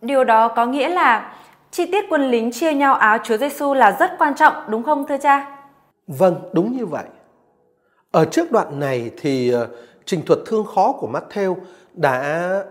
Điều 0.00 0.24
đó 0.24 0.48
có 0.56 0.66
nghĩa 0.66 0.88
là 0.88 1.34
chi 1.70 1.86
tiết 1.92 2.04
quân 2.10 2.30
lính 2.30 2.52
chia 2.52 2.72
nhau 2.72 2.94
áo 2.94 3.18
Chúa 3.24 3.36
Giêsu 3.36 3.74
là 3.74 3.96
rất 4.00 4.10
quan 4.18 4.34
trọng 4.34 4.54
đúng 4.68 4.82
không 4.82 5.06
thưa 5.08 5.18
cha? 5.22 5.58
Vâng, 6.06 6.36
đúng 6.52 6.76
như 6.76 6.86
vậy. 6.86 7.04
Ở 8.10 8.24
trước 8.24 8.52
đoạn 8.52 8.80
này 8.80 9.10
thì 9.20 9.54
uh, 9.54 9.68
trình 10.04 10.22
thuật 10.26 10.38
thương 10.46 10.66
khó 10.74 10.92
của 10.92 11.08
Matthew 11.12 11.56
đã 11.94 12.64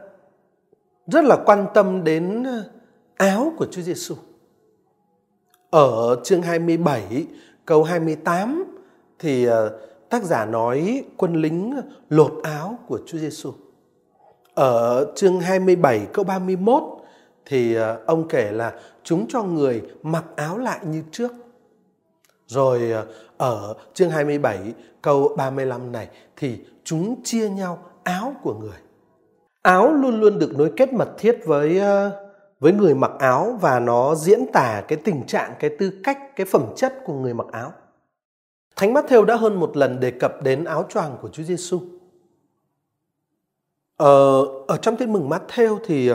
rất 1.08 1.24
là 1.24 1.38
quan 1.46 1.68
tâm 1.74 2.04
đến 2.04 2.46
áo 3.16 3.54
của 3.58 3.66
Chúa 3.72 3.82
Giêsu. 3.82 4.16
Ở 5.70 6.16
chương 6.24 6.42
27 6.42 7.26
câu 7.66 7.84
28 7.84 8.64
thì 9.20 9.46
ờ, 9.46 9.80
tác 10.10 10.24
giả 10.24 10.46
nói 10.46 11.04
quân 11.18 11.42
lính 11.42 11.74
lột 12.10 12.34
áo 12.44 12.80
của 12.88 13.00
Chúa 13.06 13.18
Giêsu. 13.18 13.54
Ở 14.54 15.06
chương 15.16 15.40
27 15.40 16.08
câu 16.14 16.26
31 16.26 16.84
thì 17.46 17.76
ờ, 17.76 18.00
ông 18.06 18.28
kể 18.28 18.52
là 18.52 18.74
chúng 19.04 19.28
cho 19.28 19.44
người 19.44 19.82
mặc 20.04 20.24
áo 20.36 20.58
lại 20.58 20.80
như 20.86 21.04
trước. 21.12 21.32
Rồi 22.48 22.92
ờ, 22.92 23.08
ở 23.38 23.76
chương 23.94 24.10
27 24.10 24.74
câu 25.02 25.36
35 25.38 25.92
này 25.92 26.08
thì 26.38 26.60
chúng 26.84 27.24
chia 27.24 27.50
nhau 27.50 27.84
áo 28.04 28.36
của 28.44 28.54
người. 28.54 28.78
Áo 29.62 29.94
luôn 29.94 30.20
luôn 30.20 30.40
được 30.40 30.58
nối 30.58 30.72
kết 30.78 30.94
mật 30.94 31.10
thiết 31.18 31.40
với 31.46 31.80
ờ, 31.80 32.26
với 32.60 32.74
người 32.74 32.96
mặc 32.96 33.12
áo 33.20 33.58
và 33.62 33.80
nó 33.80 34.16
diễn 34.16 34.46
tả 34.54 34.84
cái 34.88 35.00
tình 35.04 35.24
trạng, 35.28 35.54
cái 35.60 35.70
tư 35.80 35.92
cách, 36.04 36.36
cái 36.36 36.46
phẩm 36.46 36.66
chất 36.76 36.94
của 37.06 37.14
người 37.14 37.34
mặc 37.34 37.48
áo. 37.52 37.74
Thánh 38.76 38.94
Matthew 38.94 39.26
đã 39.26 39.36
hơn 39.36 39.60
một 39.60 39.78
lần 39.78 40.00
đề 40.00 40.12
cập 40.12 40.44
đến 40.44 40.64
áo 40.64 40.86
choàng 40.90 41.18
của 41.22 41.30
Chúa 41.30 41.44
Giêsu. 41.44 41.80
Ở, 43.98 44.46
ờ, 44.46 44.48
ở 44.68 44.78
trong 44.78 44.98
tin 44.98 45.14
mừng 45.14 45.30
Matthew 45.30 45.78
thì 45.86 46.12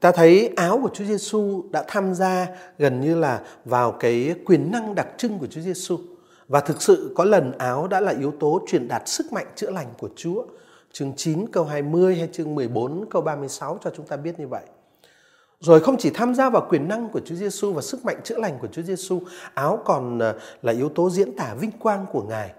ta 0.00 0.12
thấy 0.12 0.50
áo 0.56 0.78
của 0.82 0.90
Chúa 0.94 1.04
Giêsu 1.04 1.62
đã 1.70 1.84
tham 1.88 2.14
gia 2.14 2.46
gần 2.78 3.00
như 3.00 3.18
là 3.18 3.42
vào 3.64 3.92
cái 3.92 4.34
quyền 4.44 4.70
năng 4.70 4.94
đặc 4.94 5.08
trưng 5.18 5.38
của 5.38 5.46
Chúa 5.46 5.60
Giêsu 5.60 5.98
và 6.48 6.60
thực 6.60 6.82
sự 6.82 7.12
có 7.16 7.24
lần 7.24 7.52
áo 7.58 7.88
đã 7.88 8.00
là 8.00 8.12
yếu 8.18 8.32
tố 8.40 8.60
truyền 8.66 8.88
đạt 8.88 9.08
sức 9.08 9.32
mạnh 9.32 9.46
chữa 9.56 9.70
lành 9.70 9.86
của 9.98 10.08
Chúa. 10.16 10.44
Chương 10.94 11.12
9 11.16 11.46
câu 11.52 11.64
20 11.64 12.16
hay 12.16 12.28
chương 12.32 12.54
14 12.54 13.04
câu 13.10 13.22
36 13.22 13.78
cho 13.84 13.90
chúng 13.96 14.06
ta 14.06 14.16
biết 14.16 14.40
như 14.40 14.48
vậy. 14.48 14.62
Rồi 15.60 15.80
không 15.80 15.96
chỉ 15.98 16.10
tham 16.10 16.34
gia 16.34 16.50
vào 16.50 16.66
quyền 16.70 16.88
năng 16.88 17.08
của 17.08 17.20
Chúa 17.24 17.34
Giêsu 17.34 17.72
và 17.72 17.82
sức 17.82 18.04
mạnh 18.04 18.20
chữa 18.24 18.38
lành 18.38 18.58
của 18.60 18.68
Chúa 18.72 18.82
Giêsu, 18.82 19.20
áo 19.54 19.82
còn 19.84 20.18
ờ, 20.18 20.38
là 20.62 20.72
yếu 20.72 20.88
tố 20.88 21.10
diễn 21.10 21.36
tả 21.36 21.54
vinh 21.60 21.70
quang 21.70 22.06
của 22.12 22.22
Ngài. 22.22 22.52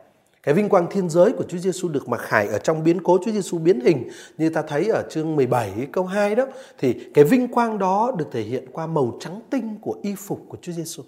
Cái 0.43 0.53
vinh 0.53 0.69
quang 0.69 0.87
thiên 0.89 1.09
giới 1.09 1.31
của 1.31 1.43
Chúa 1.43 1.57
Giêsu 1.57 1.87
được 1.87 2.09
mặc 2.09 2.21
khải 2.21 2.47
ở 2.47 2.57
trong 2.57 2.83
biến 2.83 3.03
cố 3.03 3.17
Chúa 3.25 3.31
Giêsu 3.31 3.57
biến 3.57 3.79
hình 3.79 4.09
như 4.37 4.49
ta 4.49 4.61
thấy 4.61 4.87
ở 4.87 5.03
chương 5.09 5.35
17 5.35 5.87
câu 5.91 6.05
2 6.05 6.35
đó 6.35 6.45
thì 6.77 7.09
cái 7.13 7.23
vinh 7.23 7.47
quang 7.47 7.79
đó 7.79 8.11
được 8.17 8.27
thể 8.31 8.41
hiện 8.41 8.65
qua 8.71 8.87
màu 8.87 9.17
trắng 9.19 9.39
tinh 9.49 9.77
của 9.81 9.95
y 10.01 10.15
phục 10.15 10.45
của 10.49 10.57
Chúa 10.61 10.71
Giêsu. 10.71 11.03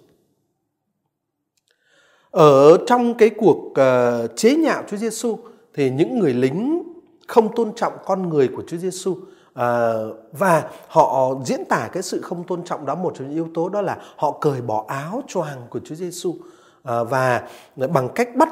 Ở 2.30 2.78
trong 2.86 3.14
cái 3.14 3.30
cuộc 3.30 3.58
uh, 3.70 4.36
chế 4.36 4.56
nhạo 4.56 4.82
Chúa 4.90 4.96
Giêsu 4.96 5.38
thì 5.74 5.90
những 5.90 6.18
người 6.18 6.34
lính 6.34 6.87
không 7.28 7.54
tôn 7.56 7.72
trọng 7.76 7.92
con 8.04 8.28
người 8.28 8.48
của 8.56 8.62
Chúa 8.66 8.76
Giêsu 8.76 9.16
À, 9.58 9.92
và 10.32 10.70
họ 10.88 11.34
diễn 11.44 11.64
tả 11.68 11.88
cái 11.92 12.02
sự 12.02 12.20
không 12.22 12.44
tôn 12.44 12.64
trọng 12.64 12.86
đó 12.86 12.94
một 12.94 13.14
trong 13.18 13.28
những 13.28 13.36
yếu 13.36 13.48
tố 13.54 13.68
đó 13.68 13.82
là 13.82 13.98
họ 14.16 14.38
cởi 14.40 14.60
bỏ 14.60 14.84
áo 14.88 15.22
choàng 15.28 15.66
của 15.70 15.80
Chúa 15.84 15.94
Giêsu 15.94 16.36
à, 16.82 17.02
và 17.02 17.48
bằng 17.76 18.08
cách 18.14 18.36
bắt 18.36 18.48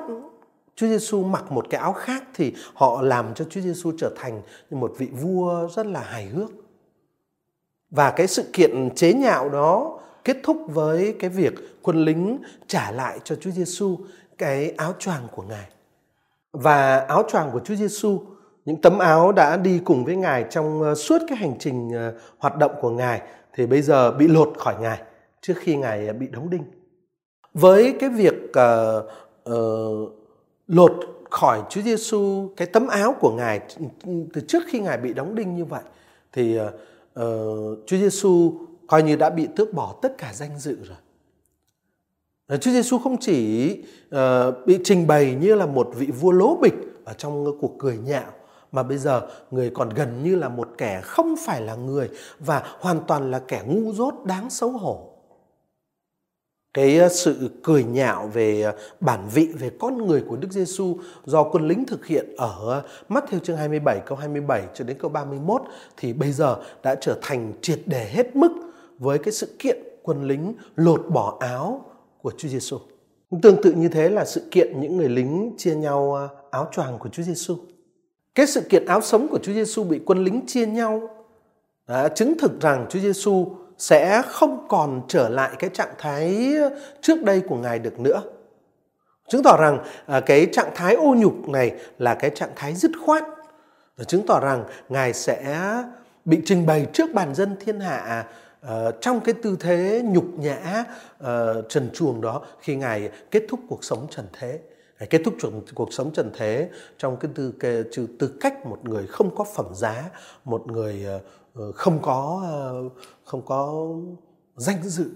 Chúa 0.77 0.87
Giêsu 0.87 1.25
mặc 1.25 1.53
một 1.53 1.67
cái 1.71 1.81
áo 1.81 1.93
khác 1.93 2.25
thì 2.35 2.55
họ 2.75 3.03
làm 3.03 3.35
cho 3.35 3.45
Chúa 3.51 3.61
Giêsu 3.61 3.93
trở 3.99 4.13
thành 4.17 4.43
một 4.71 4.93
vị 4.99 5.07
vua 5.07 5.69
rất 5.69 5.87
là 5.87 6.01
hài 6.01 6.27
hước. 6.27 6.51
Và 7.91 8.11
cái 8.11 8.27
sự 8.27 8.45
kiện 8.53 8.91
chế 8.95 9.13
nhạo 9.13 9.49
đó 9.49 9.99
kết 10.25 10.37
thúc 10.43 10.57
với 10.67 11.17
cái 11.19 11.31
việc 11.31 11.55
quân 11.83 12.05
lính 12.05 12.39
trả 12.67 12.91
lại 12.91 13.19
cho 13.25 13.37
Chúa 13.41 13.51
Giêsu 13.51 13.99
cái 14.39 14.71
áo 14.77 14.95
choàng 14.99 15.29
của 15.33 15.43
Ngài. 15.43 15.69
Và 16.53 16.99
áo 16.99 17.25
choàng 17.29 17.51
của 17.53 17.61
Chúa 17.65 17.75
Giêsu, 17.75 18.21
những 18.67 18.81
tấm 18.81 18.99
áo 18.99 19.33
đã 19.33 19.57
đi 19.57 19.81
cùng 19.85 20.05
với 20.05 20.17
Ngài 20.17 20.45
trong 20.51 20.83
ờ, 20.83 20.95
suốt 20.95 21.19
cái 21.29 21.39
hành 21.39 21.55
trình 21.59 21.91
ờ, 21.93 22.15
hoạt 22.39 22.57
động 22.57 22.73
của 22.81 22.91
Ngài 22.91 23.21
thì 23.55 23.67
bây 23.67 23.83
giờ 23.83 24.13
bị 24.13 24.29
lột 24.29 24.53
khỏi 24.59 24.75
Ngài 24.81 25.03
trước 25.41 25.55
khi 25.57 25.77
Ngài 25.77 26.07
ờ, 26.07 26.13
bị 26.13 26.27
đóng 26.29 26.51
đinh. 26.51 26.63
Với 27.55 27.97
cái 28.01 28.11
việc 28.11 28.35
uh, 28.35 29.05
uh, 29.51 30.13
lột 30.67 30.93
khỏi 31.31 31.63
Chúa 31.71 31.83
Giêsu 31.83 32.51
cái 32.57 32.67
tấm 32.67 32.87
áo 32.87 33.17
của 33.21 33.31
Ngài 33.31 33.61
từ 34.05 34.41
trước 34.49 34.63
khi 34.69 34.81
Ngài 34.81 34.99
bị 34.99 35.15
đóng 35.15 35.35
đinh 35.35 35.57
như 35.57 35.65
vậy 35.65 35.83
thì 36.33 36.59
uh, 36.61 36.69
Chúa 37.87 37.97
Giêsu 37.97 38.53
coi 38.87 39.03
như 39.03 39.17
đã 39.17 39.31
bị 39.31 39.49
tước 39.57 39.75
bỏ 39.75 39.95
tất 40.03 40.19
cả 40.19 40.33
danh 40.33 40.59
dự 40.59 40.77
rồi. 40.85 40.99
Chúa 42.59 42.71
Giêsu 42.71 42.99
không 42.99 43.17
chỉ 43.21 43.71
uh, 44.15 44.67
bị 44.67 44.79
trình 44.85 45.07
bày 45.07 45.37
như 45.41 45.55
là 45.55 45.67
một 45.67 45.91
vị 45.97 46.07
vua 46.07 46.31
lố 46.31 46.57
bịch 46.57 46.75
ở 47.05 47.13
trong 47.13 47.59
cuộc 47.61 47.75
cười 47.79 47.97
nhạo 47.97 48.33
mà 48.73 48.83
bây 48.83 48.99
giờ, 48.99 49.29
người 49.51 49.71
còn 49.71 49.89
gần 49.89 50.25
như 50.25 50.37
là 50.37 50.49
một 50.49 50.69
kẻ 50.79 51.01
không 51.05 51.35
phải 51.47 51.61
là 51.61 51.75
người 51.75 52.11
và 52.39 52.63
hoàn 52.81 53.01
toàn 53.07 53.31
là 53.31 53.39
kẻ 53.39 53.63
ngu 53.67 53.93
dốt 53.93 54.15
đáng 54.25 54.51
xấu 54.51 54.71
hổ 54.71 55.17
cái 56.77 56.99
ờ, 56.99 57.09
sự 57.09 57.51
cười 57.63 57.85
nhạo 57.85 58.31
về 58.33 58.63
ờ, 58.63 58.75
bản 59.01 59.29
vị 59.35 59.49
về 59.59 59.71
con 59.79 60.07
người 60.07 60.25
của 60.29 60.37
Đức 60.37 60.53
Giêsu 60.53 60.97
do 61.25 61.43
quân 61.43 61.69
lính 61.69 61.85
thực 61.85 62.07
hiện 62.07 62.27
ở 62.37 62.57
ờ, 62.67 62.83
mắt 63.09 63.25
theo 63.29 63.41
chương 63.41 63.57
27 63.57 64.01
câu 64.07 64.19
27 64.19 64.63
cho 64.75 64.85
đến 64.85 64.97
câu 65.01 65.11
31 65.11 65.63
thì 65.97 66.13
bây 66.13 66.33
giờ 66.33 66.57
đã 66.83 66.95
trở 66.95 67.19
thành 67.23 67.53
triệt 67.63 67.81
để 67.87 68.09
hết 68.11 68.37
mức 68.37 68.53
với 68.99 69.19
cái 69.19 69.33
sự 69.33 69.57
kiện 69.59 69.79
quân 70.03 70.25
lính 70.25 70.55
lột 70.77 71.05
bỏ 71.09 71.37
áo 71.41 71.85
của 72.23 72.33
Chúa 72.39 72.49
Giêsu. 72.49 72.79
Tương 73.43 73.63
tự 73.63 73.73
như 73.73 73.89
thế 73.89 74.09
là 74.09 74.25
sự 74.25 74.43
kiện 74.51 74.81
những 74.81 74.97
người 74.97 75.09
lính 75.09 75.55
chia 75.59 75.75
nhau 75.75 76.29
áo 76.51 76.69
choàng 76.73 76.99
của 76.99 77.09
Chúa 77.09 77.23
Giêsu. 77.23 77.57
Cái 78.37 78.47
sự 78.47 78.61
kiện 78.61 78.87
áo 78.87 79.01
sống 79.01 79.29
của 79.29 79.39
Chúa 79.39 79.53
Giêsu 79.53 79.85
bị 79.85 80.01
quân 80.07 80.25
lính 80.25 80.47
chia 80.47 80.67
nhau. 80.67 81.09
Đã 81.89 82.09
chứng 82.09 82.39
thực 82.39 82.61
rằng 82.61 82.87
Chúa 82.91 82.99
Giêsu 82.99 83.47
sẽ 83.79 84.23
không 84.27 84.67
còn 84.69 85.03
trở 85.09 85.29
lại 85.29 85.51
cái 85.59 85.71
trạng 85.71 85.95
thái 85.99 86.55
trước 87.01 87.23
đây 87.23 87.41
của 87.49 87.57
ngài 87.57 87.79
được 87.79 88.01
nữa. 88.01 88.23
Chứng 89.29 89.43
tỏ 89.43 89.57
rằng 89.61 89.79
à, 90.07 90.21
cái 90.21 90.47
trạng 90.53 90.71
thái 90.75 90.95
ô 90.95 91.15
nhục 91.15 91.49
này 91.49 91.73
là 91.99 92.15
cái 92.15 92.31
trạng 92.35 92.51
thái 92.57 92.75
dứt 92.75 92.91
khoát. 93.05 93.25
Và 93.97 94.05
chứng 94.05 94.27
tỏ 94.27 94.41
rằng 94.41 94.65
ngài 94.89 95.13
sẽ 95.13 95.59
bị 96.25 96.41
trình 96.45 96.67
bày 96.67 96.87
trước 96.93 97.13
bàn 97.15 97.35
dân 97.35 97.57
thiên 97.61 97.81
hạ 97.81 98.27
uh, 98.67 98.71
trong 99.01 99.21
cái 99.21 99.35
tư 99.43 99.57
thế 99.61 100.03
nhục 100.05 100.25
nhã 100.39 100.85
uh, 101.25 101.27
trần 101.69 101.91
truồng 101.95 102.21
đó 102.21 102.43
khi 102.61 102.77
ngài 102.77 103.11
kết 103.31 103.43
thúc 103.49 103.61
cuộc 103.69 103.85
sống 103.85 104.07
trần 104.11 104.27
thế 104.33 104.59
kết 105.11 105.23
thúc 105.25 105.35
cuộc 105.75 105.93
sống 105.93 106.13
trần 106.13 106.31
thế 106.35 106.71
trong 106.99 107.17
cái 107.17 107.31
tư 107.35 107.55
cái, 107.61 107.85
tư 108.19 108.39
cách 108.41 108.67
một 108.67 108.79
người 108.83 109.07
không 109.07 109.37
có 109.37 109.45
phẩm 109.45 109.67
giá 109.75 110.05
một 110.45 110.67
người 110.67 111.05
ờ, 111.05 111.21
ờ, 111.55 111.73
không 111.73 111.99
có 112.03 112.43
ờ, 112.45 112.83
không 113.25 113.43
có 113.43 113.87
danh 114.57 114.83
dự 114.83 115.11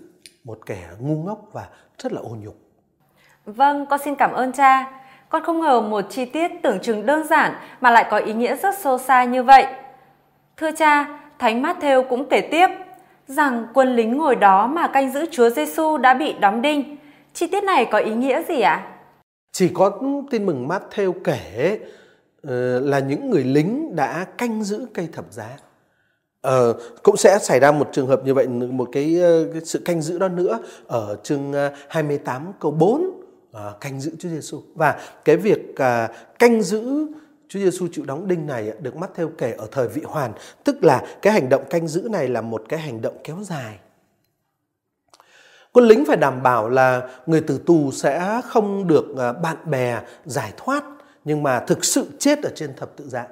một 0.44 0.58
kẻ 0.66 0.88
ngu 0.98 1.22
ngốc 1.22 1.48
và 1.52 1.68
rất 1.98 2.12
là 2.12 2.20
ô 2.20 2.36
nhục. 2.40 2.56
Vâng, 3.44 3.86
con 3.90 4.00
xin 4.04 4.14
cảm 4.14 4.32
ơn 4.32 4.52
cha. 4.52 5.02
Con 5.28 5.44
không 5.44 5.60
ngờ 5.60 5.80
một 5.80 6.04
chi 6.10 6.24
tiết 6.24 6.50
tưởng 6.62 6.78
chừng 6.82 7.06
đơn 7.06 7.26
giản 7.26 7.54
mà 7.80 7.90
lại 7.90 8.06
có 8.10 8.16
ý 8.16 8.32
nghĩa 8.32 8.56
rất 8.56 8.78
sâu 8.78 8.98
xa 8.98 9.24
như 9.24 9.42
vậy. 9.42 9.66
Thưa 10.56 10.70
cha, 10.70 11.20
Thánh 11.38 11.62
Matthew 11.62 12.08
cũng 12.08 12.28
kể 12.28 12.40
tiếp 12.40 12.68
rằng 13.26 13.66
quân 13.74 13.96
lính 13.96 14.16
ngồi 14.16 14.36
đó 14.36 14.66
mà 14.66 14.86
canh 14.86 15.12
giữ 15.12 15.26
Chúa 15.30 15.50
Giêsu 15.50 15.96
đã 15.96 16.14
bị 16.14 16.32
đóng 16.32 16.62
đinh. 16.62 16.96
Chi 17.34 17.46
tiết 17.46 17.64
này 17.64 17.84
có 17.84 17.98
ý 17.98 18.10
nghĩa 18.10 18.42
gì 18.42 18.60
ạ? 18.60 18.74
À? 18.74 18.99
Chỉ 19.52 19.68
có 19.74 20.00
tin 20.30 20.46
mừng 20.46 20.68
Matthew 20.68 21.12
kể 21.24 21.78
ờ, 22.42 22.80
là 22.80 22.98
những 22.98 23.30
người 23.30 23.44
lính 23.44 23.96
đã 23.96 24.26
canh 24.38 24.64
giữ 24.64 24.86
cây 24.94 25.08
thập 25.12 25.24
giá. 25.32 25.58
Ờ, 26.40 26.74
cũng 27.02 27.16
sẽ 27.16 27.38
xảy 27.38 27.60
ra 27.60 27.72
một 27.72 27.88
trường 27.92 28.06
hợp 28.06 28.24
như 28.24 28.34
vậy 28.34 28.48
một 28.48 28.88
cái, 28.92 29.20
ờ, 29.20 29.44
cái 29.52 29.62
sự 29.64 29.78
canh 29.84 30.02
giữ 30.02 30.18
đó 30.18 30.28
nữa 30.28 30.58
ở 30.86 31.16
chương 31.22 31.52
ờ, 31.52 31.72
28 31.88 32.52
câu 32.60 32.70
4 32.70 33.20
à, 33.52 33.72
canh 33.80 34.00
giữ 34.00 34.10
Chúa 34.18 34.28
Giêsu 34.28 34.60
và 34.74 35.00
cái 35.24 35.36
việc 35.36 35.76
à, 35.76 36.08
canh 36.38 36.62
giữ 36.62 37.06
Chúa 37.48 37.60
Giêsu 37.60 37.86
chịu 37.92 38.04
đóng 38.04 38.28
đinh 38.28 38.46
này 38.46 38.72
được 38.80 38.96
mắt 38.96 39.10
theo 39.14 39.30
kể 39.38 39.52
ở 39.58 39.66
thời 39.72 39.88
vị 39.88 40.02
hoàn. 40.04 40.32
Tức 40.64 40.84
là 40.84 41.04
cái 41.22 41.32
hành 41.32 41.48
động 41.48 41.64
canh 41.70 41.88
giữ 41.88 42.08
này 42.10 42.28
là 42.28 42.40
một 42.40 42.62
cái 42.68 42.80
hành 42.80 43.02
động 43.02 43.16
kéo 43.24 43.36
dài 43.42 43.78
quân 45.72 45.84
lính 45.84 46.04
phải 46.06 46.16
đảm 46.16 46.42
bảo 46.42 46.68
là 46.68 47.08
người 47.26 47.40
tử 47.40 47.60
tù 47.66 47.90
sẽ 47.90 48.40
không 48.44 48.86
được 48.86 49.16
à, 49.18 49.32
bạn 49.32 49.56
bè 49.70 50.00
giải 50.24 50.52
thoát 50.56 50.84
nhưng 51.24 51.42
mà 51.42 51.60
thực 51.60 51.84
sự 51.84 52.06
chết 52.18 52.42
ở 52.42 52.50
trên 52.54 52.74
thập 52.76 52.96
tự 52.96 53.08
giá 53.08 53.26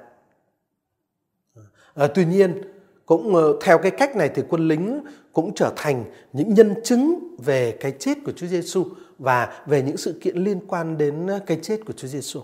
à, 1.95 2.07
tuy 2.07 2.25
nhiên 2.25 2.61
cũng 3.09 3.35
ờ, 3.35 3.57
theo 3.61 3.77
cái 3.77 3.91
cách 3.91 4.15
này 4.15 4.29
thì 4.35 4.43
quân 4.49 4.67
lính 4.67 5.03
cũng 5.33 5.53
trở 5.55 5.73
thành 5.75 6.03
những 6.33 6.53
nhân 6.53 6.73
chứng 6.83 7.35
về 7.37 7.77
cái 7.79 7.93
chết 7.99 8.17
của 8.25 8.31
Chúa 8.31 8.47
Giêsu 8.47 8.85
và 9.17 9.63
về 9.65 9.81
những 9.81 9.97
sự 9.97 10.19
kiện 10.21 10.37
liên 10.37 10.59
quan 10.67 10.97
đến 10.97 11.27
ờ, 11.27 11.39
cái 11.45 11.59
chết 11.61 11.79
của 11.85 11.93
Chúa 11.93 12.07
Giêsu. 12.07 12.41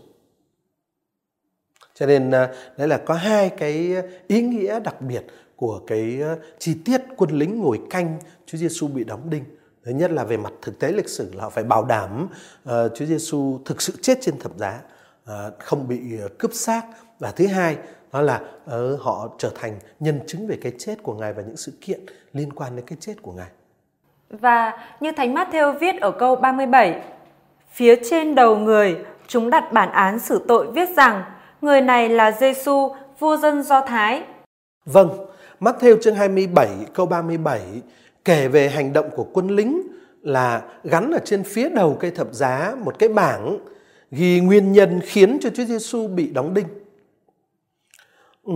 Cho 1.93 2.05
nên 2.05 2.31
ờ, 2.31 2.55
đấy 2.77 2.87
là 2.87 2.97
có 2.97 3.13
hai 3.13 3.49
cái 3.49 3.95
ý 4.27 4.41
nghĩa 4.41 4.79
đặc 4.79 5.01
biệt 5.01 5.25
của 5.55 5.81
cái 5.87 6.19
chi 6.59 6.75
tiết 6.85 7.01
quân 7.17 7.29
lính 7.29 7.59
ngồi 7.59 7.81
canh 7.89 8.17
Chúa 8.45 8.57
Giêsu 8.57 8.87
bị 8.87 9.03
đóng 9.03 9.29
đinh. 9.29 9.43
Thứ 9.85 9.91
nhất 9.91 10.11
là 10.11 10.23
về 10.23 10.37
mặt 10.37 10.53
thực 10.61 10.79
tế 10.79 10.91
lịch 10.91 11.09
sử 11.09 11.31
là 11.33 11.43
họ 11.43 11.49
phải 11.49 11.63
bảo 11.63 11.85
đảm 11.85 12.27
uh, 12.69 12.71
Chúa 12.95 13.05
Giêsu 13.05 13.59
thực 13.65 13.81
sự 13.81 13.93
chết 14.01 14.17
trên 14.21 14.39
thập 14.39 14.51
giá, 14.57 14.79
uh, 15.23 15.33
không 15.59 15.87
bị 15.87 15.99
cướp 16.37 16.53
xác. 16.53 16.81
Và 17.19 17.31
thứ 17.31 17.47
hai 17.47 17.77
đó 18.13 18.21
là 18.21 18.41
uh, 18.65 19.01
họ 19.01 19.29
trở 19.37 19.51
thành 19.55 19.79
nhân 19.99 20.19
chứng 20.27 20.47
về 20.47 20.57
cái 20.61 20.71
chết 20.77 21.03
của 21.03 21.13
ngài 21.13 21.33
và 21.33 21.43
những 21.43 21.57
sự 21.57 21.71
kiện 21.81 21.99
liên 22.33 22.53
quan 22.53 22.75
đến 22.75 22.85
cái 22.85 22.97
chết 23.01 23.13
của 23.21 23.31
ngài. 23.31 23.49
Và 24.29 24.71
như 24.99 25.11
Thánh 25.11 25.33
Matthew 25.33 25.77
viết 25.77 26.01
ở 26.01 26.11
câu 26.11 26.35
37, 26.35 27.01
phía 27.71 27.95
trên 28.09 28.35
đầu 28.35 28.57
người 28.57 28.97
chúng 29.27 29.49
đặt 29.49 29.73
bản 29.73 29.91
án 29.91 30.19
xử 30.19 30.41
tội 30.47 30.71
viết 30.71 30.89
rằng 30.97 31.23
người 31.61 31.81
này 31.81 32.09
là 32.09 32.31
Giêsu 32.31 32.95
vua 33.19 33.37
dân 33.37 33.63
Do 33.63 33.81
Thái. 33.81 34.23
Vâng, 34.85 35.09
Matthew 35.59 35.97
chương 36.01 36.15
27 36.15 36.69
câu 36.93 37.05
37 37.05 37.61
kể 38.25 38.47
về 38.47 38.69
hành 38.69 38.93
động 38.93 39.09
của 39.15 39.27
quân 39.33 39.47
lính 39.47 39.81
là 40.21 40.79
gắn 40.83 41.11
ở 41.11 41.19
trên 41.25 41.43
phía 41.43 41.69
đầu 41.69 41.97
cây 41.99 42.11
thập 42.11 42.33
giá 42.33 42.75
một 42.83 42.99
cái 42.99 43.09
bảng 43.09 43.59
ghi 44.11 44.39
nguyên 44.39 44.71
nhân 44.71 45.01
khiến 45.03 45.37
cho 45.41 45.49
Chúa 45.49 45.65
Giêsu 45.65 46.07
bị 46.07 46.27
đóng 46.27 46.53
đinh. 46.53 46.67
Ừ. 48.43 48.53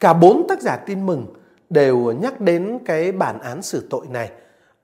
Cả 0.00 0.12
bốn 0.12 0.46
tác 0.48 0.60
giả 0.60 0.76
tin 0.76 1.06
mừng 1.06 1.26
đều 1.70 2.12
nhắc 2.12 2.40
đến 2.40 2.78
cái 2.84 3.12
bản 3.12 3.38
án 3.40 3.62
xử 3.62 3.86
tội 3.90 4.06
này 4.10 4.30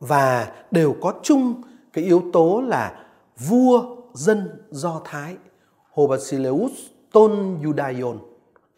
và 0.01 0.53
đều 0.71 0.97
có 1.01 1.15
chung 1.23 1.63
cái 1.93 2.05
yếu 2.05 2.23
tố 2.33 2.63
là 2.67 3.05
vua 3.39 3.97
dân 4.15 4.49
Do 4.71 5.01
Thái 5.05 5.37
Hobasileus 5.91 6.73
tôn 7.13 7.59
Judaion 7.63 8.19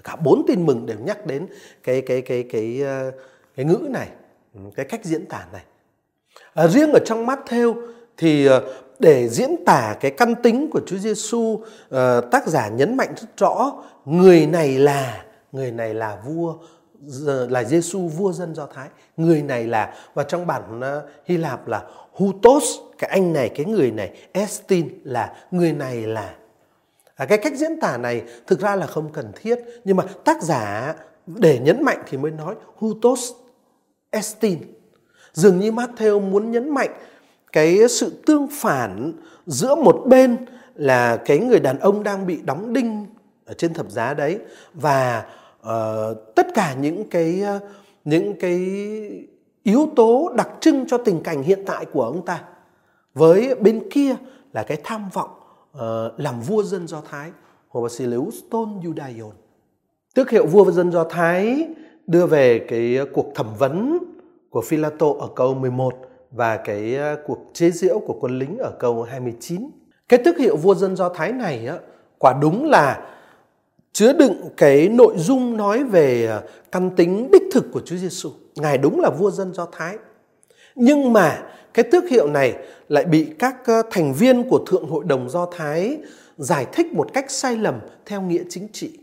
cả 0.05 0.17
bốn 0.17 0.43
tin 0.47 0.67
mừng 0.67 0.87
đều 0.87 0.99
nhắc 0.99 1.27
đến 1.27 1.47
cái 1.83 2.01
cái 2.01 2.23
cái 2.23 2.43
cái 2.43 2.81
cái, 2.83 3.13
cái 3.59 3.65
ngữ 3.65 3.89
này 3.91 4.09
ừ, 4.55 4.61
cái 4.77 4.87
cách 4.87 5.05
diễn 5.05 5.27
tả 5.27 5.47
này. 5.53 5.63
À, 6.55 6.69
riêng 6.69 6.93
ở 6.93 6.99
trong 7.05 7.27
mắt 7.27 7.39
theo 7.47 7.75
thì 8.17 8.47
ờ, 8.47 8.63
để 8.99 9.29
diễn 9.29 9.65
tả 9.67 9.97
cái 10.01 10.11
căn 10.11 10.35
tính 10.43 10.71
của 10.71 10.81
Chúa 10.87 10.97
Giêsu 10.97 11.63
ờ, 11.89 12.21
tác 12.21 12.47
giả 12.47 12.69
nhấn 12.69 12.97
mạnh 12.97 13.15
rất 13.17 13.27
rõ 13.37 13.73
người 14.05 14.47
này 14.47 14.79
là 14.79 15.25
người 15.53 15.73
này 15.73 15.95
là 15.95 16.19
vua 16.27 16.55
là 17.49 17.65
Giêsu 17.65 18.09
vua 18.09 18.33
dân 18.33 18.55
Do 18.55 18.67
Thái. 18.67 18.89
Người 19.17 19.43
này 19.43 19.67
là 19.67 19.95
và 20.15 20.23
trong 20.23 20.47
bản 20.47 20.81
ờ, 20.81 21.09
Hy 21.27 21.37
Lạp 21.37 21.69
là 21.69 21.83
Hutos 22.13 22.65
cái 22.99 23.11
anh 23.11 23.33
này 23.33 23.49
cái 23.49 23.67
người 23.67 23.91
này 23.91 24.11
Estin 24.33 24.89
là 25.05 25.35
người 25.51 25.73
này 25.73 26.07
là. 26.07 26.35
À, 27.17 27.27
cái 27.27 27.39
cách 27.39 27.55
diễn 27.57 27.81
tả 27.81 27.97
này 27.97 28.23
thực 28.47 28.61
ra 28.61 28.77
là 28.77 28.87
không 28.87 29.13
cần 29.13 29.33
thiết 29.43 29.59
nhưng 29.85 29.97
mà 29.97 30.05
tác 30.25 30.43
giả 30.43 30.95
để 31.27 31.59
nhấn 31.59 31.85
mạnh 31.85 32.03
thì 32.07 32.19
mới 32.19 32.31
nói 32.31 32.55
Hutos. 32.77 33.33
Estin. 34.11 34.59
Dường 35.33 35.61
như 35.61 35.73
Matthew 35.73 36.21
muốn 36.21 36.51
nhấn 36.51 36.71
mạnh 36.71 36.91
cái 37.53 37.89
sự 37.89 38.23
tương 38.27 38.49
phản 38.51 39.13
giữa 39.47 39.75
một 39.75 40.03
bên 40.07 40.37
là 40.75 41.17
cái 41.17 41.39
người 41.39 41.61
đàn 41.61 41.79
ông 41.79 42.03
đang 42.03 42.27
bị 42.27 42.39
đóng 42.45 42.73
đinh 42.73 43.07
ở 43.45 43.55
trên 43.55 43.75
thập 43.75 43.91
giá 43.91 44.15
đấy 44.15 44.39
và 44.75 45.27
uh, 45.61 46.35
tất 46.35 46.47
cả 46.55 46.75
những 46.75 47.09
cái 47.09 47.43
uh, 47.57 47.63
những 48.05 48.35
cái 48.41 48.59
yếu 49.63 49.89
tố 49.97 50.33
đặc 50.37 50.49
trưng 50.61 50.87
cho 50.89 50.99
tình 50.99 51.23
cảnh 51.23 51.43
hiện 51.43 51.63
tại 51.67 51.85
của 51.85 52.03
ông 52.03 52.25
ta. 52.25 52.43
Với 53.15 53.55
bên 53.55 53.89
kia 53.91 54.17
là 54.53 54.63
cái 54.63 54.81
tham 54.85 55.09
vọng 55.13 55.31
uh, 55.77 55.81
làm 56.17 56.41
vua 56.41 56.63
dân 56.63 56.89
do 56.89 57.03
thái. 57.11 57.31
Của 57.69 57.83
Basileus 57.83 58.37
tôn 58.51 58.81
Judaion 58.83 59.31
tước 60.15 60.31
hiệu 60.31 60.47
vua 60.47 60.71
dân 60.71 60.93
do 60.93 61.05
thái 61.05 61.69
đưa 62.09 62.27
về 62.27 62.59
cái 62.69 62.97
ờ, 62.97 63.07
cuộc 63.13 63.35
thẩm 63.35 63.47
vấn 63.59 63.99
của 64.51 64.61
Philato 64.61 65.07
ở 65.19 65.29
câu 65.37 65.55
11 65.55 65.95
và 66.31 66.57
cái 66.57 66.97
ờ, 66.97 67.17
cuộc 67.27 67.39
chế 67.53 67.71
giễu 67.71 67.99
của 67.99 68.17
quân 68.21 68.39
lính 68.39 68.59
ở 68.59 68.73
câu 68.79 69.03
29. 69.03 69.71
Cái 70.09 70.21
tước 70.25 70.39
hiệu 70.39 70.57
vua 70.57 70.75
dân 70.75 70.97
Do 70.97 71.09
Thái 71.09 71.33
này 71.33 71.67
á, 71.67 71.77
quả 72.19 72.39
đúng 72.41 72.65
là 72.65 73.07
chứa 73.93 74.13
đựng 74.13 74.35
cái 74.57 74.89
nội 74.89 75.15
dung 75.17 75.57
nói 75.57 75.85
về 75.85 76.39
căn 76.73 76.91
tính 76.97 77.29
đích 77.33 77.43
thực 77.53 77.65
của 77.73 77.81
Chúa 77.81 77.97
Giêsu. 77.97 78.31
Ngài 78.57 78.79
đúng 78.79 79.01
là 79.01 79.11
vua 79.11 79.31
dân 79.31 79.55
Do 79.55 79.69
Thái. 79.73 79.97
Nhưng 80.75 81.13
mà 81.13 81.43
cái 81.75 81.85
tước 81.93 82.09
hiệu 82.09 82.29
này 82.29 82.55
lại 82.89 83.05
bị 83.05 83.27
các 83.39 83.57
thành 83.91 84.15
viên 84.15 84.49
của 84.49 84.65
Thượng 84.67 84.89
Hội 84.89 85.05
đồng 85.05 85.31
Do 85.31 85.47
Thái 85.57 85.99
giải 86.37 86.67
thích 86.73 86.87
một 86.93 87.13
cách 87.15 87.31
sai 87.31 87.57
lầm 87.57 87.81
theo 88.07 88.23
nghĩa 88.23 88.43
chính 88.49 88.69
trị. 88.73 88.99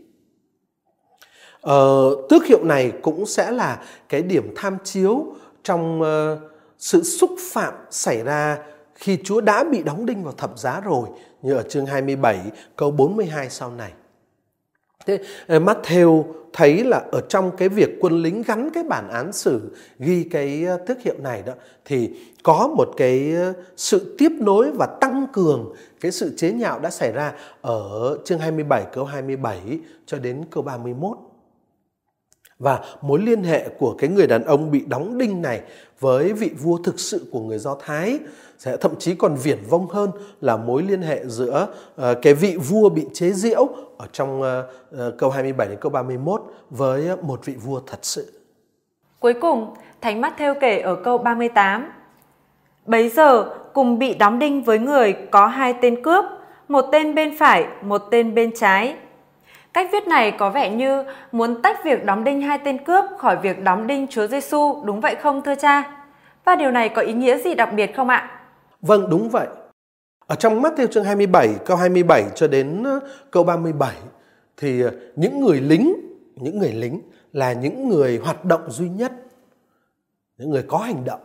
Ờ, 1.66 2.16
tước 2.28 2.46
hiệu 2.46 2.64
này 2.64 2.92
cũng 3.02 3.26
sẽ 3.26 3.50
là 3.50 3.82
cái 4.08 4.22
điểm 4.22 4.54
tham 4.56 4.76
chiếu 4.84 5.26
trong 5.62 6.02
uh, 6.02 6.38
sự 6.78 7.02
xúc 7.02 7.30
phạm 7.52 7.74
xảy 7.90 8.22
ra 8.22 8.58
khi 8.94 9.18
Chúa 9.24 9.40
đã 9.40 9.64
bị 9.64 9.82
đóng 9.82 10.06
đinh 10.06 10.24
vào 10.24 10.32
thập 10.32 10.58
giá 10.58 10.80
rồi 10.80 11.08
như 11.42 11.54
ở 11.54 11.62
chương 11.62 11.86
27 11.86 12.40
câu 12.76 12.90
42 12.90 13.50
sau 13.50 13.70
này. 13.70 13.92
Thế 15.06 15.18
ờ, 15.46 15.58
Matthew 15.58 16.24
thấy 16.52 16.84
là 16.84 17.04
ở 17.12 17.20
trong 17.28 17.56
cái 17.56 17.68
việc 17.68 17.90
quân 18.00 18.22
lính 18.22 18.42
gắn 18.42 18.70
cái 18.70 18.84
bản 18.84 19.08
án 19.08 19.32
xử 19.32 19.76
ghi 19.98 20.24
cái 20.24 20.64
ờ, 20.64 20.76
tước 20.86 21.02
hiệu 21.02 21.16
này 21.18 21.42
đó 21.46 21.52
thì 21.84 22.10
có 22.42 22.68
một 22.76 22.88
cái 22.96 23.34
sự 23.76 24.14
tiếp 24.18 24.32
nối 24.38 24.70
và 24.70 24.86
tăng 24.86 25.26
cường 25.32 25.74
cái 26.00 26.12
sự 26.12 26.34
chế 26.36 26.52
nhạo 26.52 26.80
đã 26.80 26.90
xảy 26.90 27.12
ra 27.12 27.32
ở 27.60 28.18
chương 28.24 28.38
27 28.38 28.84
câu 28.92 29.04
27 29.04 29.80
cho 30.06 30.18
đến 30.18 30.44
câu 30.50 30.62
31. 30.62 31.18
Và 32.58 32.80
mối 33.02 33.18
liên 33.18 33.42
hệ 33.42 33.68
của 33.78 33.94
cái 33.98 34.10
người 34.10 34.26
đàn 34.26 34.44
ông 34.44 34.70
bị 34.70 34.84
đóng 34.86 35.18
đinh 35.18 35.42
này 35.42 35.60
với 36.00 36.32
vị 36.32 36.50
vua 36.62 36.78
thực 36.78 37.00
sự 37.00 37.26
của 37.32 37.40
người 37.40 37.58
Do 37.58 37.76
Thái 37.80 38.18
sẽ 38.58 38.76
thậm 38.76 38.92
chí 38.98 39.14
còn 39.14 39.34
viển 39.34 39.58
vông 39.68 39.88
hơn 39.88 40.10
là 40.40 40.56
mối 40.56 40.82
liên 40.82 41.02
hệ 41.02 41.24
giữa 41.26 41.68
uh, 42.00 42.04
cái 42.22 42.34
vị 42.34 42.56
vua 42.56 42.88
bị 42.88 43.06
chế 43.12 43.30
giễu 43.30 43.68
ở 43.98 44.06
trong 44.12 44.40
uh, 44.40 44.46
uh, 44.94 45.18
câu 45.18 45.30
27 45.30 45.68
đến 45.68 45.78
câu 45.80 45.90
31 45.90 46.42
với 46.70 47.08
một 47.22 47.44
vị 47.44 47.54
vua 47.64 47.80
thật 47.86 47.98
sự. 48.02 48.32
Cuối 49.20 49.34
cùng, 49.34 49.74
Thánh 50.00 50.20
Matthew 50.20 50.54
kể 50.60 50.78
ở 50.78 50.94
câu 51.04 51.18
38. 51.18 51.92
Bấy 52.86 53.08
giờ, 53.08 53.54
cùng 53.72 53.98
bị 53.98 54.14
đóng 54.14 54.38
đinh 54.38 54.62
với 54.62 54.78
người 54.78 55.16
có 55.30 55.46
hai 55.46 55.74
tên 55.80 56.02
cướp, 56.02 56.24
một 56.68 56.84
tên 56.92 57.14
bên 57.14 57.36
phải, 57.38 57.66
một 57.82 58.02
tên 58.10 58.34
bên 58.34 58.50
trái. 58.56 58.96
Cách 59.76 59.88
viết 59.92 60.08
này 60.08 60.32
có 60.38 60.50
vẻ 60.50 60.70
như 60.70 61.04
muốn 61.32 61.62
tách 61.62 61.84
việc 61.84 62.04
đóng 62.04 62.24
đinh 62.24 62.40
hai 62.40 62.58
tên 62.64 62.84
cướp 62.84 63.04
khỏi 63.18 63.36
việc 63.42 63.62
đóng 63.62 63.86
đinh 63.86 64.06
Chúa 64.10 64.26
Giêsu, 64.26 64.82
đúng 64.84 65.00
vậy 65.00 65.16
không 65.22 65.42
thưa 65.42 65.54
cha? 65.54 66.04
Và 66.44 66.56
điều 66.56 66.70
này 66.70 66.88
có 66.88 67.02
ý 67.02 67.12
nghĩa 67.12 67.38
gì 67.38 67.54
đặc 67.54 67.68
biệt 67.76 67.90
không 67.96 68.08
ạ? 68.08 68.40
Vâng, 68.80 69.10
đúng 69.10 69.28
vậy. 69.28 69.46
Ở 70.26 70.34
trong 70.34 70.62
mắt 70.62 70.72
theo 70.76 70.86
chương 70.86 71.04
27, 71.04 71.54
câu 71.64 71.76
27 71.76 72.24
cho 72.34 72.48
đến 72.48 72.84
ờ, 72.84 73.00
câu 73.30 73.44
37 73.44 73.94
thì 74.56 74.82
ờ, 74.82 74.90
những 75.16 75.40
người 75.40 75.60
lính, 75.60 75.94
những 76.36 76.58
người 76.58 76.72
lính 76.72 77.00
là 77.32 77.52
những 77.52 77.88
người 77.88 78.20
hoạt 78.24 78.44
động 78.44 78.70
duy 78.70 78.88
nhất, 78.88 79.12
những 80.38 80.50
người 80.50 80.62
có 80.62 80.78
hành 80.78 81.04
động 81.04 81.20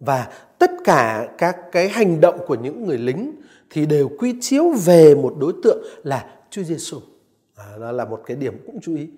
và 0.00 0.26
tất 0.58 0.70
cả 0.84 1.28
các 1.38 1.56
cái 1.72 1.88
hành 1.88 2.20
động 2.20 2.38
của 2.46 2.54
những 2.54 2.86
người 2.86 2.98
lính 2.98 3.32
thì 3.70 3.86
đều 3.86 4.10
quy 4.18 4.34
chiếu 4.40 4.64
về 4.84 5.14
một 5.14 5.34
đối 5.40 5.52
tượng 5.62 5.84
là 6.04 6.24
Chúa 6.50 6.62
Giêsu. 6.62 6.98
À, 7.58 7.76
đó 7.80 7.92
là 7.92 8.04
một 8.04 8.22
cái 8.26 8.36
điểm 8.36 8.62
cũng 8.66 8.80
chú 8.82 8.96
ý. 8.96 9.08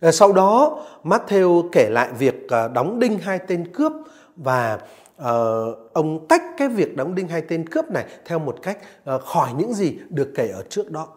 À, 0.00 0.12
sau 0.12 0.32
đó 0.32 0.84
Matthew 1.02 1.68
kể 1.72 1.90
lại 1.90 2.12
việc 2.18 2.48
à, 2.48 2.68
đóng 2.68 2.98
đinh 2.98 3.18
hai 3.18 3.38
tên 3.38 3.72
cướp 3.72 3.92
và 4.36 4.78
uh, 5.16 5.92
ông 5.92 6.26
tách 6.28 6.42
cái 6.58 6.68
việc 6.68 6.96
đóng 6.96 7.14
đinh 7.14 7.28
hai 7.28 7.42
tên 7.42 7.68
cướp 7.68 7.90
này 7.90 8.04
theo 8.24 8.38
một 8.38 8.58
cách 8.62 8.78
uh, 9.14 9.22
khỏi 9.22 9.48
những 9.58 9.74
gì 9.74 9.98
được 10.08 10.32
kể 10.34 10.48
ở 10.48 10.62
trước 10.68 10.90
đó. 10.90 11.08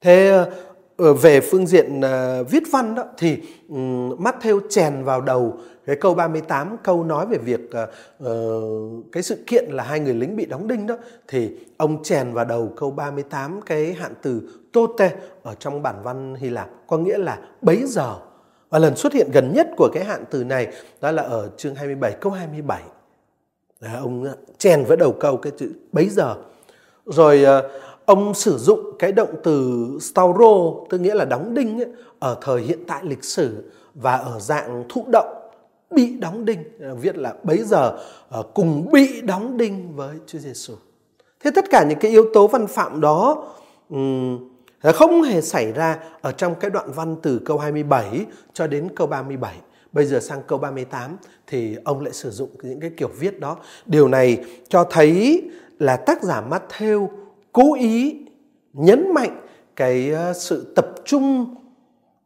Thế 0.00 0.44
Ờ, 0.96 1.12
về 1.12 1.40
phương 1.40 1.66
diện 1.66 2.00
uh, 2.00 2.50
viết 2.50 2.62
văn 2.70 2.94
đó 2.94 3.04
thì 3.18 3.38
um, 3.68 4.10
Matthew 4.10 4.60
chèn 4.70 5.04
vào 5.04 5.20
đầu 5.20 5.58
cái 5.86 5.96
câu 5.96 6.14
38 6.14 6.76
câu 6.82 7.04
nói 7.04 7.26
về 7.26 7.38
việc 7.38 7.60
uh, 8.22 8.28
cái 9.12 9.22
sự 9.22 9.36
kiện 9.46 9.64
là 9.70 9.84
hai 9.84 10.00
người 10.00 10.14
lính 10.14 10.36
bị 10.36 10.46
đóng 10.46 10.68
đinh 10.68 10.86
đó 10.86 10.96
thì 11.28 11.50
ông 11.76 12.02
chèn 12.02 12.32
vào 12.32 12.44
đầu 12.44 12.72
câu 12.76 12.90
38 12.90 13.60
cái 13.66 13.92
hạn 13.92 14.12
từ 14.22 14.42
tote 14.72 15.10
ở 15.42 15.54
trong 15.54 15.82
bản 15.82 15.94
văn 16.02 16.34
Hy 16.34 16.50
Lạp 16.50 16.68
có 16.86 16.98
nghĩa 16.98 17.18
là 17.18 17.38
bấy 17.62 17.82
giờ 17.86 18.16
và 18.70 18.78
lần 18.78 18.96
xuất 18.96 19.12
hiện 19.12 19.30
gần 19.32 19.52
nhất 19.54 19.68
của 19.76 19.88
cái 19.94 20.04
hạn 20.04 20.24
từ 20.30 20.44
này 20.44 20.66
đó 21.00 21.10
là 21.10 21.22
ở 21.22 21.50
chương 21.56 21.74
27 21.74 22.12
câu 22.20 22.32
27 22.32 22.82
Đấy, 23.80 23.92
ông 23.94 24.24
à, 24.24 24.32
chèn 24.58 24.84
với 24.84 24.96
đầu 24.96 25.12
câu 25.20 25.36
cái 25.36 25.52
chữ 25.58 25.72
bấy 25.92 26.08
giờ 26.08 26.34
rồi 27.06 27.44
ông 28.06 28.34
sử 28.34 28.58
dụng 28.58 28.80
cái 28.98 29.12
động 29.12 29.34
từ 29.44 29.86
stauro 30.00 30.72
tức 30.90 30.98
nghĩa 30.98 31.14
là 31.14 31.24
đóng 31.24 31.54
đinh 31.54 31.78
ấy, 31.78 31.88
ở 32.18 32.36
thời 32.42 32.60
hiện 32.60 32.78
tại 32.86 33.02
lịch 33.04 33.24
sử 33.24 33.70
và 33.94 34.16
ở 34.16 34.40
dạng 34.40 34.84
thụ 34.88 35.04
động 35.12 35.36
bị 35.90 36.16
đóng 36.20 36.44
đinh 36.44 36.64
viết 37.00 37.16
là 37.16 37.34
bấy 37.42 37.58
giờ 37.58 37.98
ờ, 38.28 38.42
cùng 38.54 38.90
bị 38.92 39.20
đóng 39.20 39.56
đinh 39.56 39.96
với 39.96 40.16
Chúa 40.26 40.38
Giêsu. 40.38 40.74
Thế 41.44 41.50
tất 41.54 41.64
cả 41.70 41.84
những 41.88 41.98
cái 41.98 42.10
yếu 42.10 42.26
tố 42.34 42.46
văn 42.46 42.66
phạm 42.66 43.00
đó 43.00 43.44
không 44.82 45.22
hề 45.22 45.40
xảy 45.40 45.72
ra 45.72 45.98
ở 46.20 46.32
trong 46.32 46.54
cái 46.54 46.70
đoạn 46.70 46.90
văn 46.92 47.16
từ 47.22 47.40
câu 47.44 47.58
27 47.58 48.26
cho 48.52 48.66
đến 48.66 48.88
câu 48.96 49.06
37. 49.06 49.54
Bây 49.92 50.06
giờ 50.06 50.20
sang 50.20 50.42
câu 50.46 50.58
38 50.58 51.16
thì 51.46 51.76
ông 51.84 52.00
lại 52.00 52.12
sử 52.12 52.30
dụng 52.30 52.50
những 52.62 52.80
cái 52.80 52.90
kiểu 52.96 53.08
viết 53.18 53.40
đó. 53.40 53.56
Điều 53.86 54.08
này 54.08 54.44
cho 54.68 54.84
thấy 54.90 55.42
là 55.78 55.96
tác 55.96 56.22
giả 56.22 56.42
Matthew 56.50 57.08
cố 57.56 57.74
ý 57.74 58.16
nhấn 58.72 59.14
mạnh 59.14 59.40
cái 59.76 60.10
ờ, 60.10 60.32
sự 60.32 60.72
tập 60.76 60.86
trung 61.04 61.54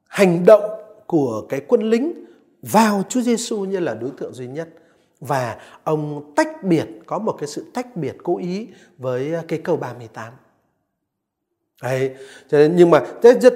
hành 0.09 0.45
động 0.47 0.62
của 1.07 1.47
cái 1.49 1.61
quân 1.69 1.83
lính 1.83 2.25
vào 2.62 3.03
Chúa 3.09 3.21
Giêsu 3.21 3.64
như 3.64 3.81
là 3.81 3.95
đối 3.95 4.11
tượng 4.11 4.33
duy 4.35 4.47
nhất 4.47 4.69
và 5.21 5.57
ông 5.85 6.33
tách 6.37 6.64
biệt 6.64 6.87
có 7.07 7.19
một 7.19 7.37
cái 7.38 7.47
sự 7.47 7.64
tách 7.75 7.97
biệt 7.97 8.16
cố 8.23 8.38
ý 8.38 8.69
với 8.99 9.35
cái 9.49 9.59
câu 9.59 9.77
38. 9.77 10.33
Đấy, 11.83 12.14
nhưng 12.51 12.90
mà 12.90 13.01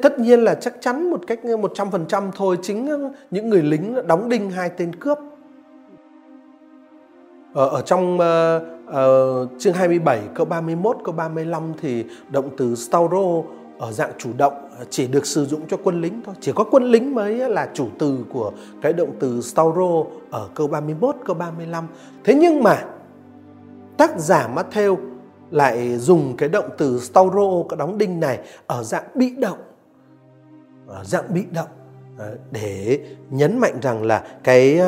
tất 0.03 0.19
nhiên 0.19 0.41
là 0.45 0.55
chắc 0.55 0.75
chắn 0.81 1.11
một 1.11 1.21
cách 1.27 1.41
ờ, 1.43 1.57
100% 1.57 2.31
thôi 2.33 2.59
chính 2.63 2.87
ờ, 2.87 3.11
những 3.31 3.49
người 3.49 3.63
lính 3.63 4.07
đóng 4.07 4.29
đinh 4.29 4.51
hai 4.51 4.71
tên 4.77 4.95
cướp 4.95 5.19
Ở, 7.55 7.69
ở 7.69 7.83
trong 7.83 8.19
uh, 8.87 9.51
chương 9.59 9.75
27 9.75 10.21
câu 10.35 10.47
31 10.47 10.97
câu 11.05 11.15
35 11.15 11.73
thì 11.81 12.05
động 12.31 12.51
từ 12.57 12.75
stauro 12.75 13.43
ở 13.79 13.93
dạng 13.93 14.13
chủ 14.19 14.31
động 14.37 14.53
ờ, 14.79 14.85
chỉ 14.91 15.07
được 15.07 15.27
sử 15.27 15.47
dụng 15.47 15.61
cho 15.69 15.77
quân 15.85 16.01
lính 16.01 16.21
thôi. 16.27 16.35
Chỉ 16.41 16.53
có 16.55 16.65
quân 16.65 16.85
lính 16.85 17.15
mới 17.15 17.35
là 17.35 17.69
chủ 17.75 17.89
từ 17.99 18.19
của 18.33 18.53
cái 18.83 18.93
động 18.93 19.11
từ 19.21 19.41
stauro 19.41 20.05
ở 20.31 20.49
câu 20.55 20.67
31 20.67 21.17
câu 21.25 21.37
35. 21.37 21.87
Thế 22.25 22.35
nhưng 22.35 22.63
mà 22.63 22.85
tác 23.97 24.19
giả 24.19 24.49
Matthew 24.55 24.97
lại 25.51 25.99
dùng 25.99 26.37
cái 26.37 26.49
động 26.49 26.69
từ 26.79 27.01
stauro 27.01 27.63
cái 27.69 27.77
đóng 27.77 27.99
đinh 27.99 28.21
này 28.21 28.39
ở 28.67 28.83
dạng 28.83 29.05
bị 29.15 29.31
động 29.31 29.59
ở 30.87 31.05
dạng 31.05 31.35
bị 31.35 31.45
động 31.53 31.69
ờ, 32.19 32.37
để 32.51 33.01
nhấn 33.31 33.59
mạnh 33.59 33.75
rằng 33.83 34.03
là 34.03 34.25
cái 34.43 34.81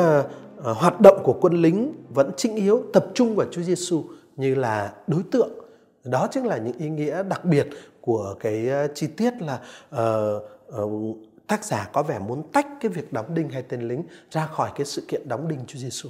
hoạt 0.63 1.01
động 1.01 1.23
của 1.23 1.33
quân 1.41 1.61
lính 1.61 1.93
vẫn 2.09 2.31
trinh 2.37 2.55
yếu 2.55 2.83
tập 2.93 3.05
trung 3.13 3.35
vào 3.35 3.47
Chúa 3.51 3.61
Giêsu 3.61 4.03
như 4.35 4.55
là 4.55 4.93
đối 5.07 5.23
tượng 5.31 5.49
đó 6.03 6.27
chính 6.31 6.45
là 6.45 6.57
những 6.57 6.77
ý 6.77 6.89
nghĩa 6.89 7.23
đặc 7.23 7.45
biệt 7.45 7.67
của 8.01 8.35
cái 8.39 8.69
ờ, 8.69 8.87
chi 8.95 9.07
tiết 9.07 9.33
là 9.41 9.59
uh, 9.95 10.83
uh, 10.83 11.17
tác 11.47 11.65
giả 11.65 11.89
có 11.93 12.03
vẻ 12.03 12.19
muốn 12.19 12.43
tách 12.53 12.67
cái 12.81 12.89
việc 12.89 13.13
đóng 13.13 13.33
đinh 13.33 13.49
hai 13.49 13.63
tên 13.63 13.81
lính 13.81 14.03
ra 14.31 14.47
khỏi 14.47 14.69
cái 14.75 14.85
sự 14.85 15.03
kiện 15.07 15.27
đóng 15.27 15.47
đinh 15.47 15.59
Chúa 15.67 15.79
Giêsu. 15.79 16.09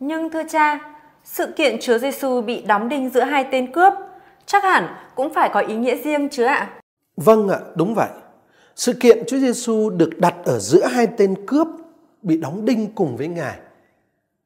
Nhưng 0.00 0.30
thưa 0.30 0.42
cha, 0.50 0.78
sự 1.24 1.46
kiện 1.56 1.76
Chúa 1.80 1.98
Giêsu 1.98 2.40
bị 2.40 2.62
đóng 2.62 2.88
đinh 2.88 3.10
giữa 3.10 3.20
hai 3.20 3.46
tên 3.52 3.72
cướp 3.72 3.92
chắc 4.46 4.62
hẳn 4.62 4.94
cũng 5.14 5.34
phải 5.34 5.50
có 5.54 5.60
ý 5.60 5.76
nghĩa 5.76 5.96
riêng 5.96 6.28
chứ 6.28 6.44
ạ? 6.44 6.80
Vâng 7.16 7.48
ạ, 7.48 7.58
đúng 7.74 7.94
vậy. 7.94 8.08
Sự 8.76 8.92
kiện 8.92 9.18
Chúa 9.26 9.38
Giêsu 9.38 9.90
được 9.90 10.10
đặt 10.18 10.34
ở 10.44 10.58
giữa 10.58 10.86
hai 10.86 11.06
tên 11.06 11.46
cướp 11.46 11.66
bị 12.22 12.36
đóng 12.36 12.64
đinh 12.64 12.94
cùng 12.94 13.16
với 13.16 13.28
Ngài. 13.28 13.58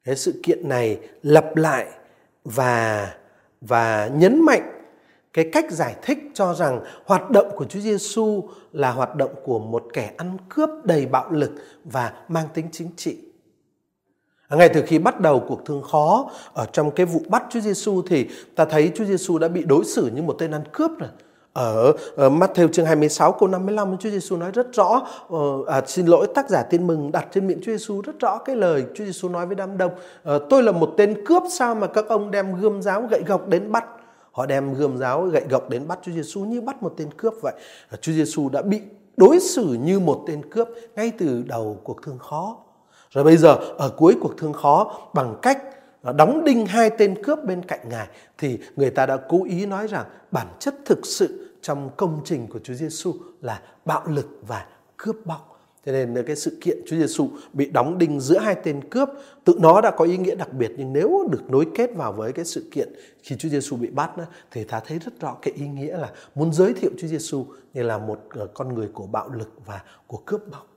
Cái 0.03 0.15
sự 0.15 0.39
kiện 0.43 0.69
này 0.69 0.99
lặp 1.23 1.55
lại 1.55 1.87
và 2.43 3.13
và 3.61 4.09
nhấn 4.13 4.45
mạnh 4.45 4.73
cái 5.33 5.49
cách 5.51 5.71
giải 5.71 5.95
thích 6.01 6.17
cho 6.33 6.53
rằng 6.53 6.81
hoạt 7.05 7.31
động 7.31 7.47
của 7.55 7.65
Chúa 7.65 7.79
Giêsu 7.79 8.43
là 8.71 8.91
hoạt 8.91 9.15
động 9.15 9.31
của 9.43 9.59
một 9.59 9.85
kẻ 9.93 10.13
ăn 10.17 10.37
cướp 10.49 10.69
đầy 10.83 11.05
bạo 11.05 11.31
lực 11.31 11.51
và 11.83 12.13
mang 12.27 12.47
tính 12.53 12.67
chính 12.71 12.89
trị. 12.95 13.17
Ngay 14.49 14.69
từ 14.73 14.83
khi 14.87 14.99
bắt 14.99 15.19
đầu 15.19 15.45
cuộc 15.47 15.65
thương 15.65 15.81
khó 15.81 16.31
ở 16.53 16.65
trong 16.65 16.91
cái 16.91 17.05
vụ 17.05 17.21
bắt 17.29 17.43
Chúa 17.49 17.59
Giêsu 17.59 18.01
thì 18.01 18.27
ta 18.55 18.65
thấy 18.65 18.91
Chúa 18.95 19.05
Giêsu 19.05 19.37
đã 19.37 19.47
bị 19.47 19.63
đối 19.63 19.85
xử 19.85 20.11
như 20.15 20.21
một 20.21 20.35
tên 20.39 20.51
ăn 20.51 20.63
cướp 20.71 20.91
rồi 20.99 21.09
ở, 21.53 21.93
ờ, 22.15 22.29
Matthew 22.29 22.67
chương 22.67 22.85
26 22.85 23.31
câu 23.31 23.49
55 23.49 23.97
Chúa 23.97 24.09
Giêsu 24.09 24.37
nói 24.37 24.51
rất 24.51 24.73
rõ 24.73 25.07
ờ, 25.29 25.37
à, 25.67 25.81
xin 25.87 26.05
lỗi 26.05 26.27
tác 26.35 26.49
giả 26.49 26.63
tin 26.63 26.87
mừng 26.87 27.11
đặt 27.11 27.27
trên 27.33 27.47
miệng 27.47 27.59
Chúa 27.63 27.71
Giêsu 27.71 28.01
rất 28.01 28.19
rõ 28.19 28.37
cái 28.37 28.55
lời 28.55 28.85
Chúa 28.95 29.05
Giêsu 29.05 29.29
nói 29.29 29.45
với 29.45 29.55
đám 29.55 29.77
đông. 29.77 29.91
Ờ, 30.23 30.39
Tôi 30.49 30.63
là 30.63 30.71
một 30.71 30.93
tên 30.97 31.25
cướp 31.25 31.43
sao 31.49 31.75
mà 31.75 31.87
các 31.87 32.07
ông 32.07 32.31
đem 32.31 32.55
gươm 32.55 32.81
giáo 32.81 33.07
gậy 33.09 33.23
gộc 33.27 33.47
đến 33.47 33.71
bắt? 33.71 33.85
Họ 34.31 34.45
đem 34.45 34.73
gươm 34.73 34.97
giáo 34.97 35.25
gậy 35.25 35.43
gộc 35.49 35.69
đến 35.69 35.87
bắt 35.87 35.99
Chúa 36.01 36.11
Giêsu 36.11 36.41
như 36.41 36.61
bắt 36.61 36.83
một 36.83 36.93
tên 36.97 37.07
cướp 37.17 37.33
vậy. 37.41 37.53
Chúa 38.01 38.11
Giêsu 38.11 38.49
đã 38.49 38.61
bị 38.61 38.81
đối 39.17 39.39
xử 39.39 39.77
như 39.83 39.99
một 39.99 40.23
tên 40.27 40.49
cướp 40.49 40.67
ngay 40.95 41.11
từ 41.17 41.43
đầu 41.47 41.77
cuộc 41.83 42.03
thương 42.03 42.19
khó. 42.19 42.57
Rồi 43.11 43.23
bây 43.23 43.37
giờ 43.37 43.57
ở 43.77 43.89
cuối 43.97 44.15
cuộc 44.21 44.37
thương 44.37 44.53
khó 44.53 44.91
bằng 45.13 45.35
cách 45.41 45.63
đóng 46.11 46.43
đinh 46.43 46.65
hai 46.65 46.89
tên 46.89 47.23
cướp 47.23 47.43
bên 47.43 47.61
cạnh 47.65 47.89
ngài 47.89 48.07
thì 48.37 48.59
người 48.75 48.89
ta 48.89 49.05
đã 49.05 49.17
cố 49.29 49.43
ý 49.45 49.65
nói 49.65 49.87
rằng 49.87 50.05
bản 50.31 50.47
chất 50.59 50.75
thực 50.85 51.05
sự 51.05 51.49
trong 51.61 51.89
công 51.97 52.21
trình 52.25 52.47
của 52.47 52.59
Chúa 52.63 52.73
Giêsu 52.73 53.13
là 53.41 53.61
bạo 53.85 54.03
lực 54.07 54.39
và 54.47 54.65
cướp 54.97 55.15
bóc. 55.25 55.49
Cho 55.85 55.91
nên 55.91 56.23
cái 56.27 56.35
sự 56.35 56.57
kiện 56.61 56.77
Chúa 56.87 56.95
Giêsu 56.95 57.29
bị 57.53 57.69
đóng 57.69 57.97
đinh 57.97 58.19
giữa 58.19 58.39
hai 58.39 58.55
tên 58.63 58.89
cướp 58.89 59.09
tự 59.43 59.57
nó 59.59 59.81
đã 59.81 59.91
có 59.91 60.05
ý 60.05 60.17
nghĩa 60.17 60.35
đặc 60.35 60.53
biệt 60.53 60.71
nhưng 60.77 60.93
nếu 60.93 61.27
được 61.31 61.49
nối 61.49 61.67
kết 61.75 61.95
vào 61.95 62.13
với 62.13 62.33
cái 62.33 62.45
sự 62.45 62.69
kiện 62.71 62.93
khi 63.23 63.35
Chúa 63.35 63.49
Giêsu 63.49 63.75
bị 63.75 63.89
bắt 63.89 64.11
thì 64.51 64.63
ta 64.63 64.79
thấy 64.79 64.99
rất 64.99 65.19
rõ 65.19 65.35
cái 65.41 65.53
ý 65.53 65.67
nghĩa 65.67 65.97
là 65.97 66.09
muốn 66.35 66.53
giới 66.53 66.73
thiệu 66.73 66.91
Chúa 66.97 67.07
Giêsu 67.07 67.45
như 67.73 67.83
là 67.83 67.97
một 67.97 68.19
ờ, 68.29 68.47
con 68.53 68.75
người 68.75 68.87
của 68.93 69.07
bạo 69.07 69.29
lực 69.29 69.51
và 69.65 69.81
của 70.07 70.17
cướp 70.25 70.41
bóc. 70.51 70.67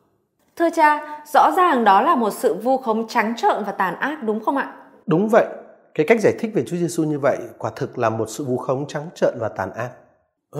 Thưa 0.56 0.68
cha, 0.76 1.22
rõ 1.34 1.50
ràng 1.56 1.84
đó 1.84 2.02
là 2.02 2.16
một 2.16 2.30
sự 2.30 2.54
vu 2.54 2.78
khống 2.78 3.08
trắng 3.08 3.34
trợn 3.36 3.64
và 3.66 3.72
tàn 3.72 3.96
ác 3.96 4.22
đúng 4.24 4.44
không 4.44 4.56
ạ? 4.56 4.74
Đúng 5.06 5.28
vậy. 5.28 5.46
Cái 5.94 6.06
cách 6.06 6.20
giải 6.20 6.34
thích 6.38 6.50
về 6.54 6.64
Chúa 6.66 6.76
Giêsu 6.76 7.04
như 7.04 7.18
vậy 7.18 7.38
quả 7.58 7.70
thực 7.76 7.98
là 7.98 8.10
một 8.10 8.30
sự 8.30 8.44
vu 8.44 8.56
khống 8.56 8.88
trắng 8.88 9.08
trợn 9.14 9.34
và 9.38 9.48
tàn 9.48 9.72
ác. 9.72 9.90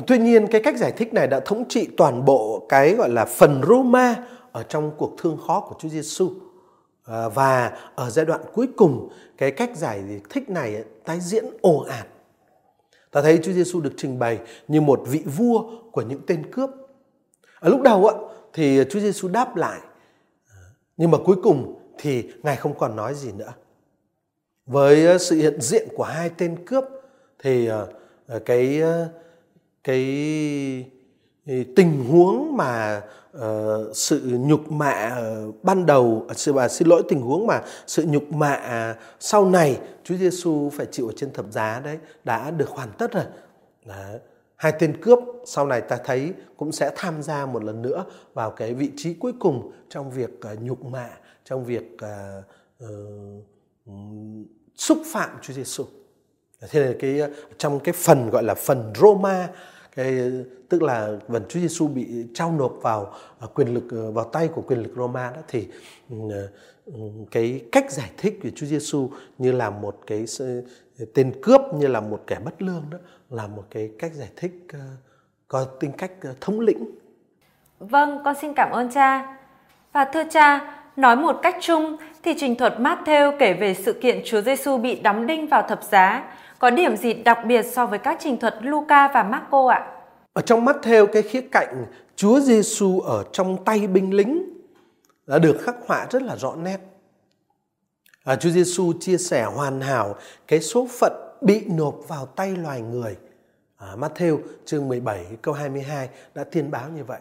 Tuy 0.06 0.18
nhiên 0.18 0.46
cái 0.46 0.62
cách 0.62 0.76
giải 0.76 0.92
thích 0.92 1.14
này 1.14 1.26
đã 1.26 1.40
thống 1.40 1.64
trị 1.68 1.88
toàn 1.96 2.24
bộ 2.24 2.66
cái 2.68 2.94
gọi 2.94 3.08
là 3.08 3.24
phần 3.24 3.62
Roma 3.68 4.16
ở 4.52 4.62
trong 4.62 4.90
cuộc 4.98 5.14
thương 5.18 5.38
khó 5.46 5.60
của 5.60 5.74
Chúa 5.78 5.88
Giêsu. 5.88 6.30
À, 7.04 7.28
và 7.28 7.72
ở 7.94 8.10
giai 8.10 8.24
đoạn 8.24 8.40
cuối 8.52 8.68
cùng 8.76 9.08
cái 9.38 9.50
cách 9.50 9.76
giải 9.76 10.02
thích 10.30 10.50
này 10.50 10.84
tái 11.04 11.20
diễn 11.20 11.44
ồ 11.60 11.78
ạt. 11.78 12.06
Ta 13.10 13.22
thấy 13.22 13.38
Chúa 13.42 13.52
Giêsu 13.52 13.80
được 13.80 13.92
trình 13.96 14.18
bày 14.18 14.38
như 14.68 14.80
một 14.80 15.02
vị 15.06 15.22
vua 15.36 15.62
của 15.92 16.02
những 16.02 16.20
tên 16.26 16.50
cướp. 16.50 16.70
Ở 17.60 17.68
lúc 17.68 17.82
đầu 17.82 18.10
thì 18.52 18.84
Chúa 18.90 19.00
Giêsu 19.00 19.28
đáp 19.28 19.56
lại. 19.56 19.80
À, 20.48 20.60
nhưng 20.96 21.10
mà 21.10 21.18
cuối 21.24 21.36
cùng 21.42 21.78
thì 21.98 22.30
Ngài 22.42 22.56
không 22.56 22.78
còn 22.78 22.96
nói 22.96 23.14
gì 23.14 23.32
nữa. 23.32 23.52
Với 24.66 25.06
ờ, 25.06 25.18
sự 25.18 25.36
hiện 25.36 25.60
diện 25.60 25.88
của 25.96 26.04
hai 26.04 26.30
tên 26.38 26.64
cướp 26.66 26.84
thì 27.38 27.66
ờ, 27.66 27.88
ờ, 28.26 28.38
cái 28.38 28.82
cái 29.84 30.04
tình 31.76 32.04
huống 32.04 32.56
mà 32.56 33.02
uh, 33.36 33.42
sự 33.96 34.20
nhục 34.40 34.72
mạ 34.72 35.22
ban 35.62 35.86
đầu 35.86 36.26
à, 36.28 36.34
sự 36.34 36.52
uh, 36.52 36.70
xin 36.70 36.88
lỗi 36.88 37.02
tình 37.08 37.20
huống 37.20 37.46
mà 37.46 37.62
sự 37.86 38.04
nhục 38.06 38.32
mạ 38.32 38.94
sau 39.20 39.50
này 39.50 39.80
Chúa 40.04 40.16
Giêsu 40.16 40.70
phải 40.70 40.86
chịu 40.90 41.06
ở 41.06 41.12
trên 41.16 41.32
thập 41.32 41.46
giá 41.50 41.80
đấy 41.84 41.98
đã 42.24 42.50
được 42.50 42.68
hoàn 42.68 42.88
tất 42.98 43.12
rồi. 43.12 43.24
Đấy. 43.84 44.18
Hai 44.56 44.72
tên 44.78 45.00
cướp 45.02 45.18
sau 45.46 45.66
này 45.66 45.80
ta 45.80 45.98
thấy 46.04 46.32
cũng 46.56 46.72
sẽ 46.72 46.90
tham 46.96 47.22
gia 47.22 47.46
một 47.46 47.64
lần 47.64 47.82
nữa 47.82 48.04
vào 48.34 48.50
cái 48.50 48.74
vị 48.74 48.90
trí 48.96 49.14
cuối 49.14 49.32
cùng 49.38 49.72
trong 49.88 50.10
việc 50.10 50.30
uh, 50.52 50.62
nhục 50.62 50.84
mạ, 50.84 51.10
trong 51.44 51.64
việc 51.64 51.96
uh, 52.04 52.84
uh, 52.84 53.44
xúc 54.76 55.02
phạm 55.06 55.30
Chúa 55.42 55.52
Giêsu. 55.52 55.84
Thế 56.70 56.80
là 56.80 56.92
cái 56.98 57.20
trong 57.58 57.80
cái 57.80 57.92
phần 57.92 58.30
gọi 58.30 58.42
là 58.42 58.54
phần 58.54 58.92
Roma 58.96 59.48
cái 59.96 60.30
tức 60.68 60.82
là 60.82 61.10
phần 61.28 61.42
Chúa 61.48 61.60
Giêsu 61.60 61.88
bị 61.88 62.26
trao 62.34 62.52
nộp 62.52 62.78
vào 62.82 63.14
à, 63.40 63.46
quyền 63.54 63.74
lực 63.74 63.84
ờ, 63.90 64.10
vào 64.10 64.24
tay 64.24 64.48
của 64.48 64.62
quyền 64.62 64.82
lực 64.82 64.92
Roma 64.96 65.30
đó 65.30 65.40
thì 65.48 65.68
ừ, 66.10 66.16
ờ, 66.30 66.48
ừ, 66.84 66.92
cái 67.30 67.60
cách 67.72 67.90
giải 67.90 68.10
thích 68.16 68.38
của 68.42 68.48
Chúa 68.56 68.66
Giêsu 68.66 69.10
như 69.38 69.52
là 69.52 69.70
một 69.70 69.98
cái 70.06 70.24
ờ, 70.38 71.04
tên 71.14 71.32
cướp 71.42 71.60
như 71.74 71.86
là 71.86 72.00
một 72.00 72.22
kẻ 72.26 72.38
bất 72.44 72.62
lương 72.62 72.84
đó 72.90 72.98
là 73.30 73.46
một 73.46 73.64
cái 73.70 73.90
cách 73.98 74.14
giải 74.14 74.30
thích 74.36 74.52
có 75.48 75.64
tính 75.64 75.92
cách 75.98 76.12
thống 76.40 76.60
lĩnh. 76.60 76.90
Vâng, 77.78 78.20
con 78.24 78.34
xin 78.40 78.54
cảm 78.54 78.70
ơn 78.70 78.90
cha. 78.90 79.36
Và 79.92 80.04
thưa 80.04 80.22
cha, 80.30 80.75
nói 80.96 81.16
một 81.16 81.36
cách 81.42 81.56
chung 81.60 81.96
thì 82.22 82.34
trình 82.38 82.56
thuật 82.56 82.74
Matthew 82.78 83.36
kể 83.38 83.54
về 83.54 83.74
sự 83.74 83.92
kiện 83.92 84.20
Chúa 84.24 84.40
Giêsu 84.40 84.76
bị 84.78 85.00
đóng 85.00 85.26
đinh 85.26 85.46
vào 85.46 85.62
thập 85.68 85.82
giá 85.82 86.34
có 86.58 86.70
điểm 86.70 86.96
gì 86.96 87.14
đặc 87.14 87.38
biệt 87.46 87.62
so 87.62 87.86
với 87.86 87.98
các 87.98 88.18
trình 88.20 88.36
thuật 88.36 88.54
Luca 88.62 89.08
và 89.08 89.22
Marco 89.22 89.68
ạ? 89.68 89.92
Ở 90.32 90.42
trong 90.42 90.64
mắt 90.64 90.76
theo 90.82 91.06
cái 91.06 91.22
khía 91.22 91.40
cạnh 91.52 91.86
Chúa 92.16 92.40
Giêsu 92.40 93.00
ở 93.00 93.24
trong 93.32 93.64
tay 93.64 93.86
binh 93.86 94.14
lính 94.14 94.42
đã 95.26 95.38
được 95.38 95.56
khắc 95.62 95.74
họa 95.86 96.06
rất 96.10 96.22
là 96.22 96.36
rõ 96.36 96.54
nét. 96.56 96.78
À, 98.24 98.36
Chúa 98.36 98.50
Giêsu 98.50 98.92
chia 99.00 99.16
sẻ 99.16 99.44
hoàn 99.44 99.80
hảo 99.80 100.14
cái 100.48 100.60
số 100.60 100.88
phận 100.98 101.12
bị 101.40 101.64
nộp 101.66 101.94
vào 102.08 102.26
tay 102.26 102.56
loài 102.56 102.80
người. 102.80 103.16
À, 103.76 103.86
Matthew 103.96 104.38
chương 104.64 104.88
17 104.88 105.26
câu 105.42 105.54
22 105.54 106.08
đã 106.34 106.44
tiên 106.44 106.70
báo 106.70 106.88
như 106.96 107.04
vậy. 107.04 107.20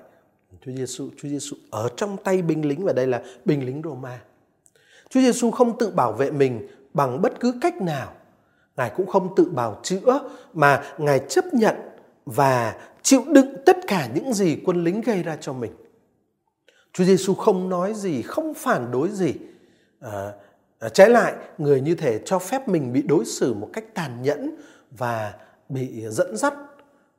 Chúa 0.66 0.72
Giêsu 0.72 1.10
Chúa 1.18 1.30
Giêsu 1.30 1.56
ở 1.72 1.90
trong 1.98 2.18
tay 2.24 2.42
binh 2.42 2.66
lính 2.66 2.86
và 2.86 2.94
đây 2.94 3.08
là 3.08 3.22
binh 3.46 3.66
lính 3.66 3.82
Roma. 3.84 4.22
Chúa 5.10 5.20
Giêsu 5.20 5.52
không 5.52 5.78
tự 5.78 5.90
bảo 5.90 6.14
vệ 6.14 6.32
mình 6.32 6.68
bằng 6.94 7.22
bất 7.22 7.40
cứ 7.40 7.54
cách 7.62 7.82
nào 7.82 8.14
Ngài 8.78 8.92
cũng 8.96 9.08
không 9.08 9.36
tự 9.36 9.46
bào 9.46 9.80
chữa 9.84 10.20
mà 10.54 10.84
Ngài 10.98 11.20
chấp 11.30 11.46
nhận 11.54 11.76
và 12.26 12.76
chịu 13.02 13.24
đựng 13.28 13.56
tất 13.66 13.78
cả 13.88 14.10
những 14.16 14.34
gì 14.34 14.58
quân 14.66 14.84
lính 14.84 15.02
gây 15.02 15.24
ra 15.24 15.38
cho 15.42 15.54
mình. 15.54 15.72
Chúa 16.94 17.04
Giêsu 17.04 17.34
không 17.34 17.70
nói 17.70 17.94
gì, 17.94 18.22
không 18.22 18.54
phản 18.54 18.92
đối 18.92 19.10
gì. 19.10 19.34
À, 20.00 20.34
trái 20.94 21.10
lại, 21.10 21.34
người 21.58 21.82
như 21.82 21.96
thể 21.96 22.22
cho 22.26 22.40
phép 22.40 22.68
mình 22.68 22.94
bị 22.94 23.02
đối 23.02 23.26
xử 23.26 23.54
một 23.54 23.70
cách 23.74 23.84
tàn 23.94 24.22
nhẫn 24.22 24.56
và 24.92 25.34
bị 25.70 26.06
dẫn 26.10 26.38
dắt. 26.38 26.54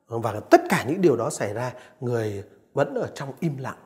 Và 0.07 0.39
tất 0.39 0.61
cả 0.69 0.85
những 0.87 1.01
điều 1.01 1.15
đó 1.15 1.29
xảy 1.29 1.53
ra, 1.53 1.73
người 2.01 2.43
vẫn 2.77 2.93
ở 2.93 3.07
trong 3.15 3.29
im 3.39 3.57
lặng. 3.57 3.77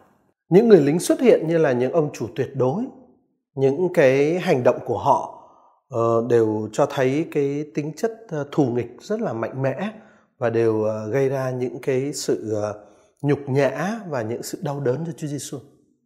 Những 0.49 0.69
người 0.69 0.81
lính 0.81 0.99
xuất 0.99 1.19
hiện 1.19 1.47
như 1.47 1.57
là 1.57 1.71
những 1.71 1.91
ông 1.91 2.09
chủ 2.13 2.27
tuyệt 2.35 2.49
đối. 2.55 2.83
Những 3.55 3.93
cái 3.93 4.39
hành 4.39 4.63
động 4.63 4.79
của 4.85 4.97
họ 4.97 5.47
uh, 5.95 6.27
đều 6.29 6.69
cho 6.73 6.85
thấy 6.85 7.25
cái 7.31 7.65
tính 7.75 7.93
chất 7.97 8.11
ờ, 8.29 8.47
thù 8.51 8.65
nghịch 8.65 8.97
rất 9.01 9.21
là 9.21 9.33
mạnh 9.33 9.61
mẽ 9.61 9.89
và 10.37 10.49
đều 10.49 10.73
uh, 10.73 11.13
gây 11.13 11.29
ra 11.29 11.51
những 11.51 11.79
cái 11.81 12.13
sự 12.13 12.55
nhục 13.21 13.39
nhã 13.49 13.99
và 14.09 14.21
những 14.21 14.43
sự 14.43 14.57
đau 14.61 14.79
đớn 14.79 15.03
cho 15.05 15.11
Chúa 15.17 15.27
Giêsu. 15.27 15.57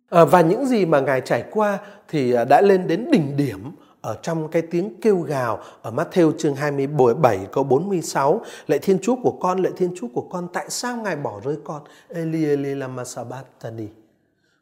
và 0.10 0.42
những 0.42 0.66
gì 0.66 0.86
mà 0.86 1.00
ngài 1.00 1.22
trải 1.22 1.44
qua 1.52 1.80
thì 2.08 2.34
đã 2.50 2.62
lên 2.62 2.88
đến 2.88 3.12
đỉnh 3.12 3.38
điểm 3.38 3.76
ở 4.06 4.18
trong 4.22 4.48
cái 4.48 4.62
tiếng 4.62 5.00
kêu 5.02 5.20
gào 5.20 5.60
ở 5.82 5.92
Matthew 5.92 6.32
chương 6.38 6.56
27 6.56 7.40
câu 7.52 7.64
46 7.64 8.42
lạy 8.68 8.80
Thiên 8.80 9.00
Chúa 9.02 9.16
của 9.16 9.32
con, 9.32 9.64
lạy 9.64 9.72
Thiên 9.78 9.94
Chúa 9.96 10.08
của 10.14 10.22
con, 10.22 10.48
tại 10.54 10.66
sao 10.70 10.98
ngài 10.98 11.16
bỏ 11.16 11.42
rơi 11.44 11.58
con? 11.64 11.82
Eli 12.10 12.46
Eli, 12.46 12.76
lama 12.76 13.04
sabachthani. 13.04 13.88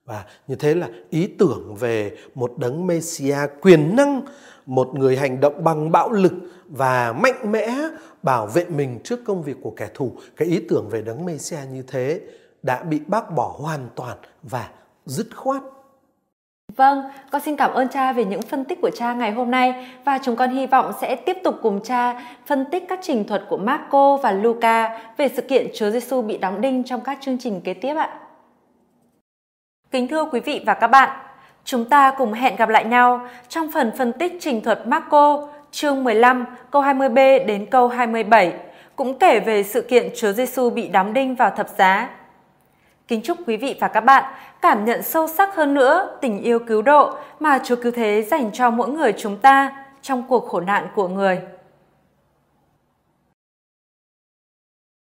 Và 0.05 0.25
như 0.47 0.55
thế 0.55 0.75
là 0.75 0.89
ý 1.09 1.27
tưởng 1.27 1.75
về 1.79 2.17
một 2.35 2.53
đấng 2.57 2.87
Messia 2.87 3.37
quyền 3.61 3.95
năng, 3.95 4.21
một 4.65 4.95
người 4.95 5.17
hành 5.17 5.39
động 5.39 5.63
bằng 5.63 5.91
bạo 5.91 6.11
lực 6.11 6.33
và 6.67 7.13
mạnh 7.13 7.51
mẽ 7.51 7.75
bảo 8.23 8.47
vệ 8.47 8.65
mình 8.65 8.99
trước 9.03 9.19
công 9.25 9.43
việc 9.43 9.57
của 9.61 9.73
kẻ 9.77 9.89
thù. 9.93 10.11
Cái 10.37 10.47
ý 10.47 10.61
tưởng 10.69 10.89
về 10.89 11.01
đấng 11.01 11.25
Messia 11.25 11.59
như 11.73 11.83
thế 11.87 12.21
đã 12.61 12.83
bị 12.83 12.99
bác 13.07 13.35
bỏ 13.35 13.55
hoàn 13.59 13.89
toàn 13.95 14.17
và 14.43 14.69
dứt 15.05 15.27
khoát. 15.35 15.61
Vâng, 16.75 17.03
con 17.31 17.41
xin 17.41 17.55
cảm 17.55 17.73
ơn 17.73 17.87
cha 17.87 18.13
về 18.13 18.25
những 18.25 18.41
phân 18.41 18.65
tích 18.65 18.81
của 18.81 18.89
cha 18.89 19.13
ngày 19.13 19.31
hôm 19.31 19.51
nay 19.51 19.87
và 20.05 20.19
chúng 20.23 20.35
con 20.35 20.49
hy 20.49 20.67
vọng 20.67 20.91
sẽ 21.01 21.15
tiếp 21.15 21.37
tục 21.43 21.55
cùng 21.61 21.79
cha 21.83 22.21
phân 22.45 22.65
tích 22.71 22.85
các 22.89 22.99
trình 23.01 23.27
thuật 23.27 23.43
của 23.49 23.57
Marco 23.57 24.17
và 24.17 24.31
Luca 24.31 24.99
về 25.17 25.27
sự 25.27 25.41
kiện 25.41 25.67
Chúa 25.75 25.89
Giêsu 25.89 26.21
bị 26.21 26.37
đóng 26.37 26.61
đinh 26.61 26.83
trong 26.83 27.01
các 27.01 27.17
chương 27.21 27.37
trình 27.37 27.61
kế 27.61 27.73
tiếp 27.73 27.95
ạ. 27.95 28.09
Kính 29.91 30.07
thưa 30.07 30.25
quý 30.25 30.39
vị 30.39 30.63
và 30.65 30.73
các 30.73 30.87
bạn, 30.87 31.09
chúng 31.65 31.85
ta 31.85 32.11
cùng 32.17 32.33
hẹn 32.33 32.55
gặp 32.55 32.69
lại 32.69 32.85
nhau 32.85 33.27
trong 33.49 33.71
phần 33.71 33.91
phân 33.97 34.13
tích 34.13 34.37
trình 34.39 34.61
thuật 34.61 34.87
Marco 34.87 35.47
chương 35.71 36.03
15 36.03 36.45
câu 36.71 36.81
20b 36.81 37.45
đến 37.45 37.65
câu 37.65 37.87
27 37.87 38.53
cũng 38.95 39.19
kể 39.19 39.39
về 39.39 39.63
sự 39.63 39.81
kiện 39.81 40.09
Chúa 40.15 40.31
Giêsu 40.31 40.69
bị 40.69 40.87
đóng 40.87 41.13
đinh 41.13 41.35
vào 41.35 41.49
thập 41.49 41.67
giá. 41.69 42.09
Kính 43.07 43.21
chúc 43.21 43.37
quý 43.47 43.57
vị 43.57 43.75
và 43.79 43.87
các 43.87 44.01
bạn 44.01 44.33
cảm 44.63 44.85
nhận 44.85 45.03
sâu 45.03 45.27
sắc 45.27 45.55
hơn 45.55 45.73
nữa 45.73 46.09
tình 46.21 46.41
yêu 46.41 46.59
cứu 46.59 46.81
độ 46.81 47.13
mà 47.39 47.59
Chúa 47.63 47.75
Cứu 47.75 47.91
Thế 47.91 48.25
dành 48.31 48.51
cho 48.53 48.69
mỗi 48.69 48.89
người 48.89 49.13
chúng 49.17 49.37
ta 49.37 49.85
trong 50.01 50.23
cuộc 50.29 50.47
khổ 50.49 50.59
nạn 50.59 50.87
của 50.95 51.07
người. 51.07 51.39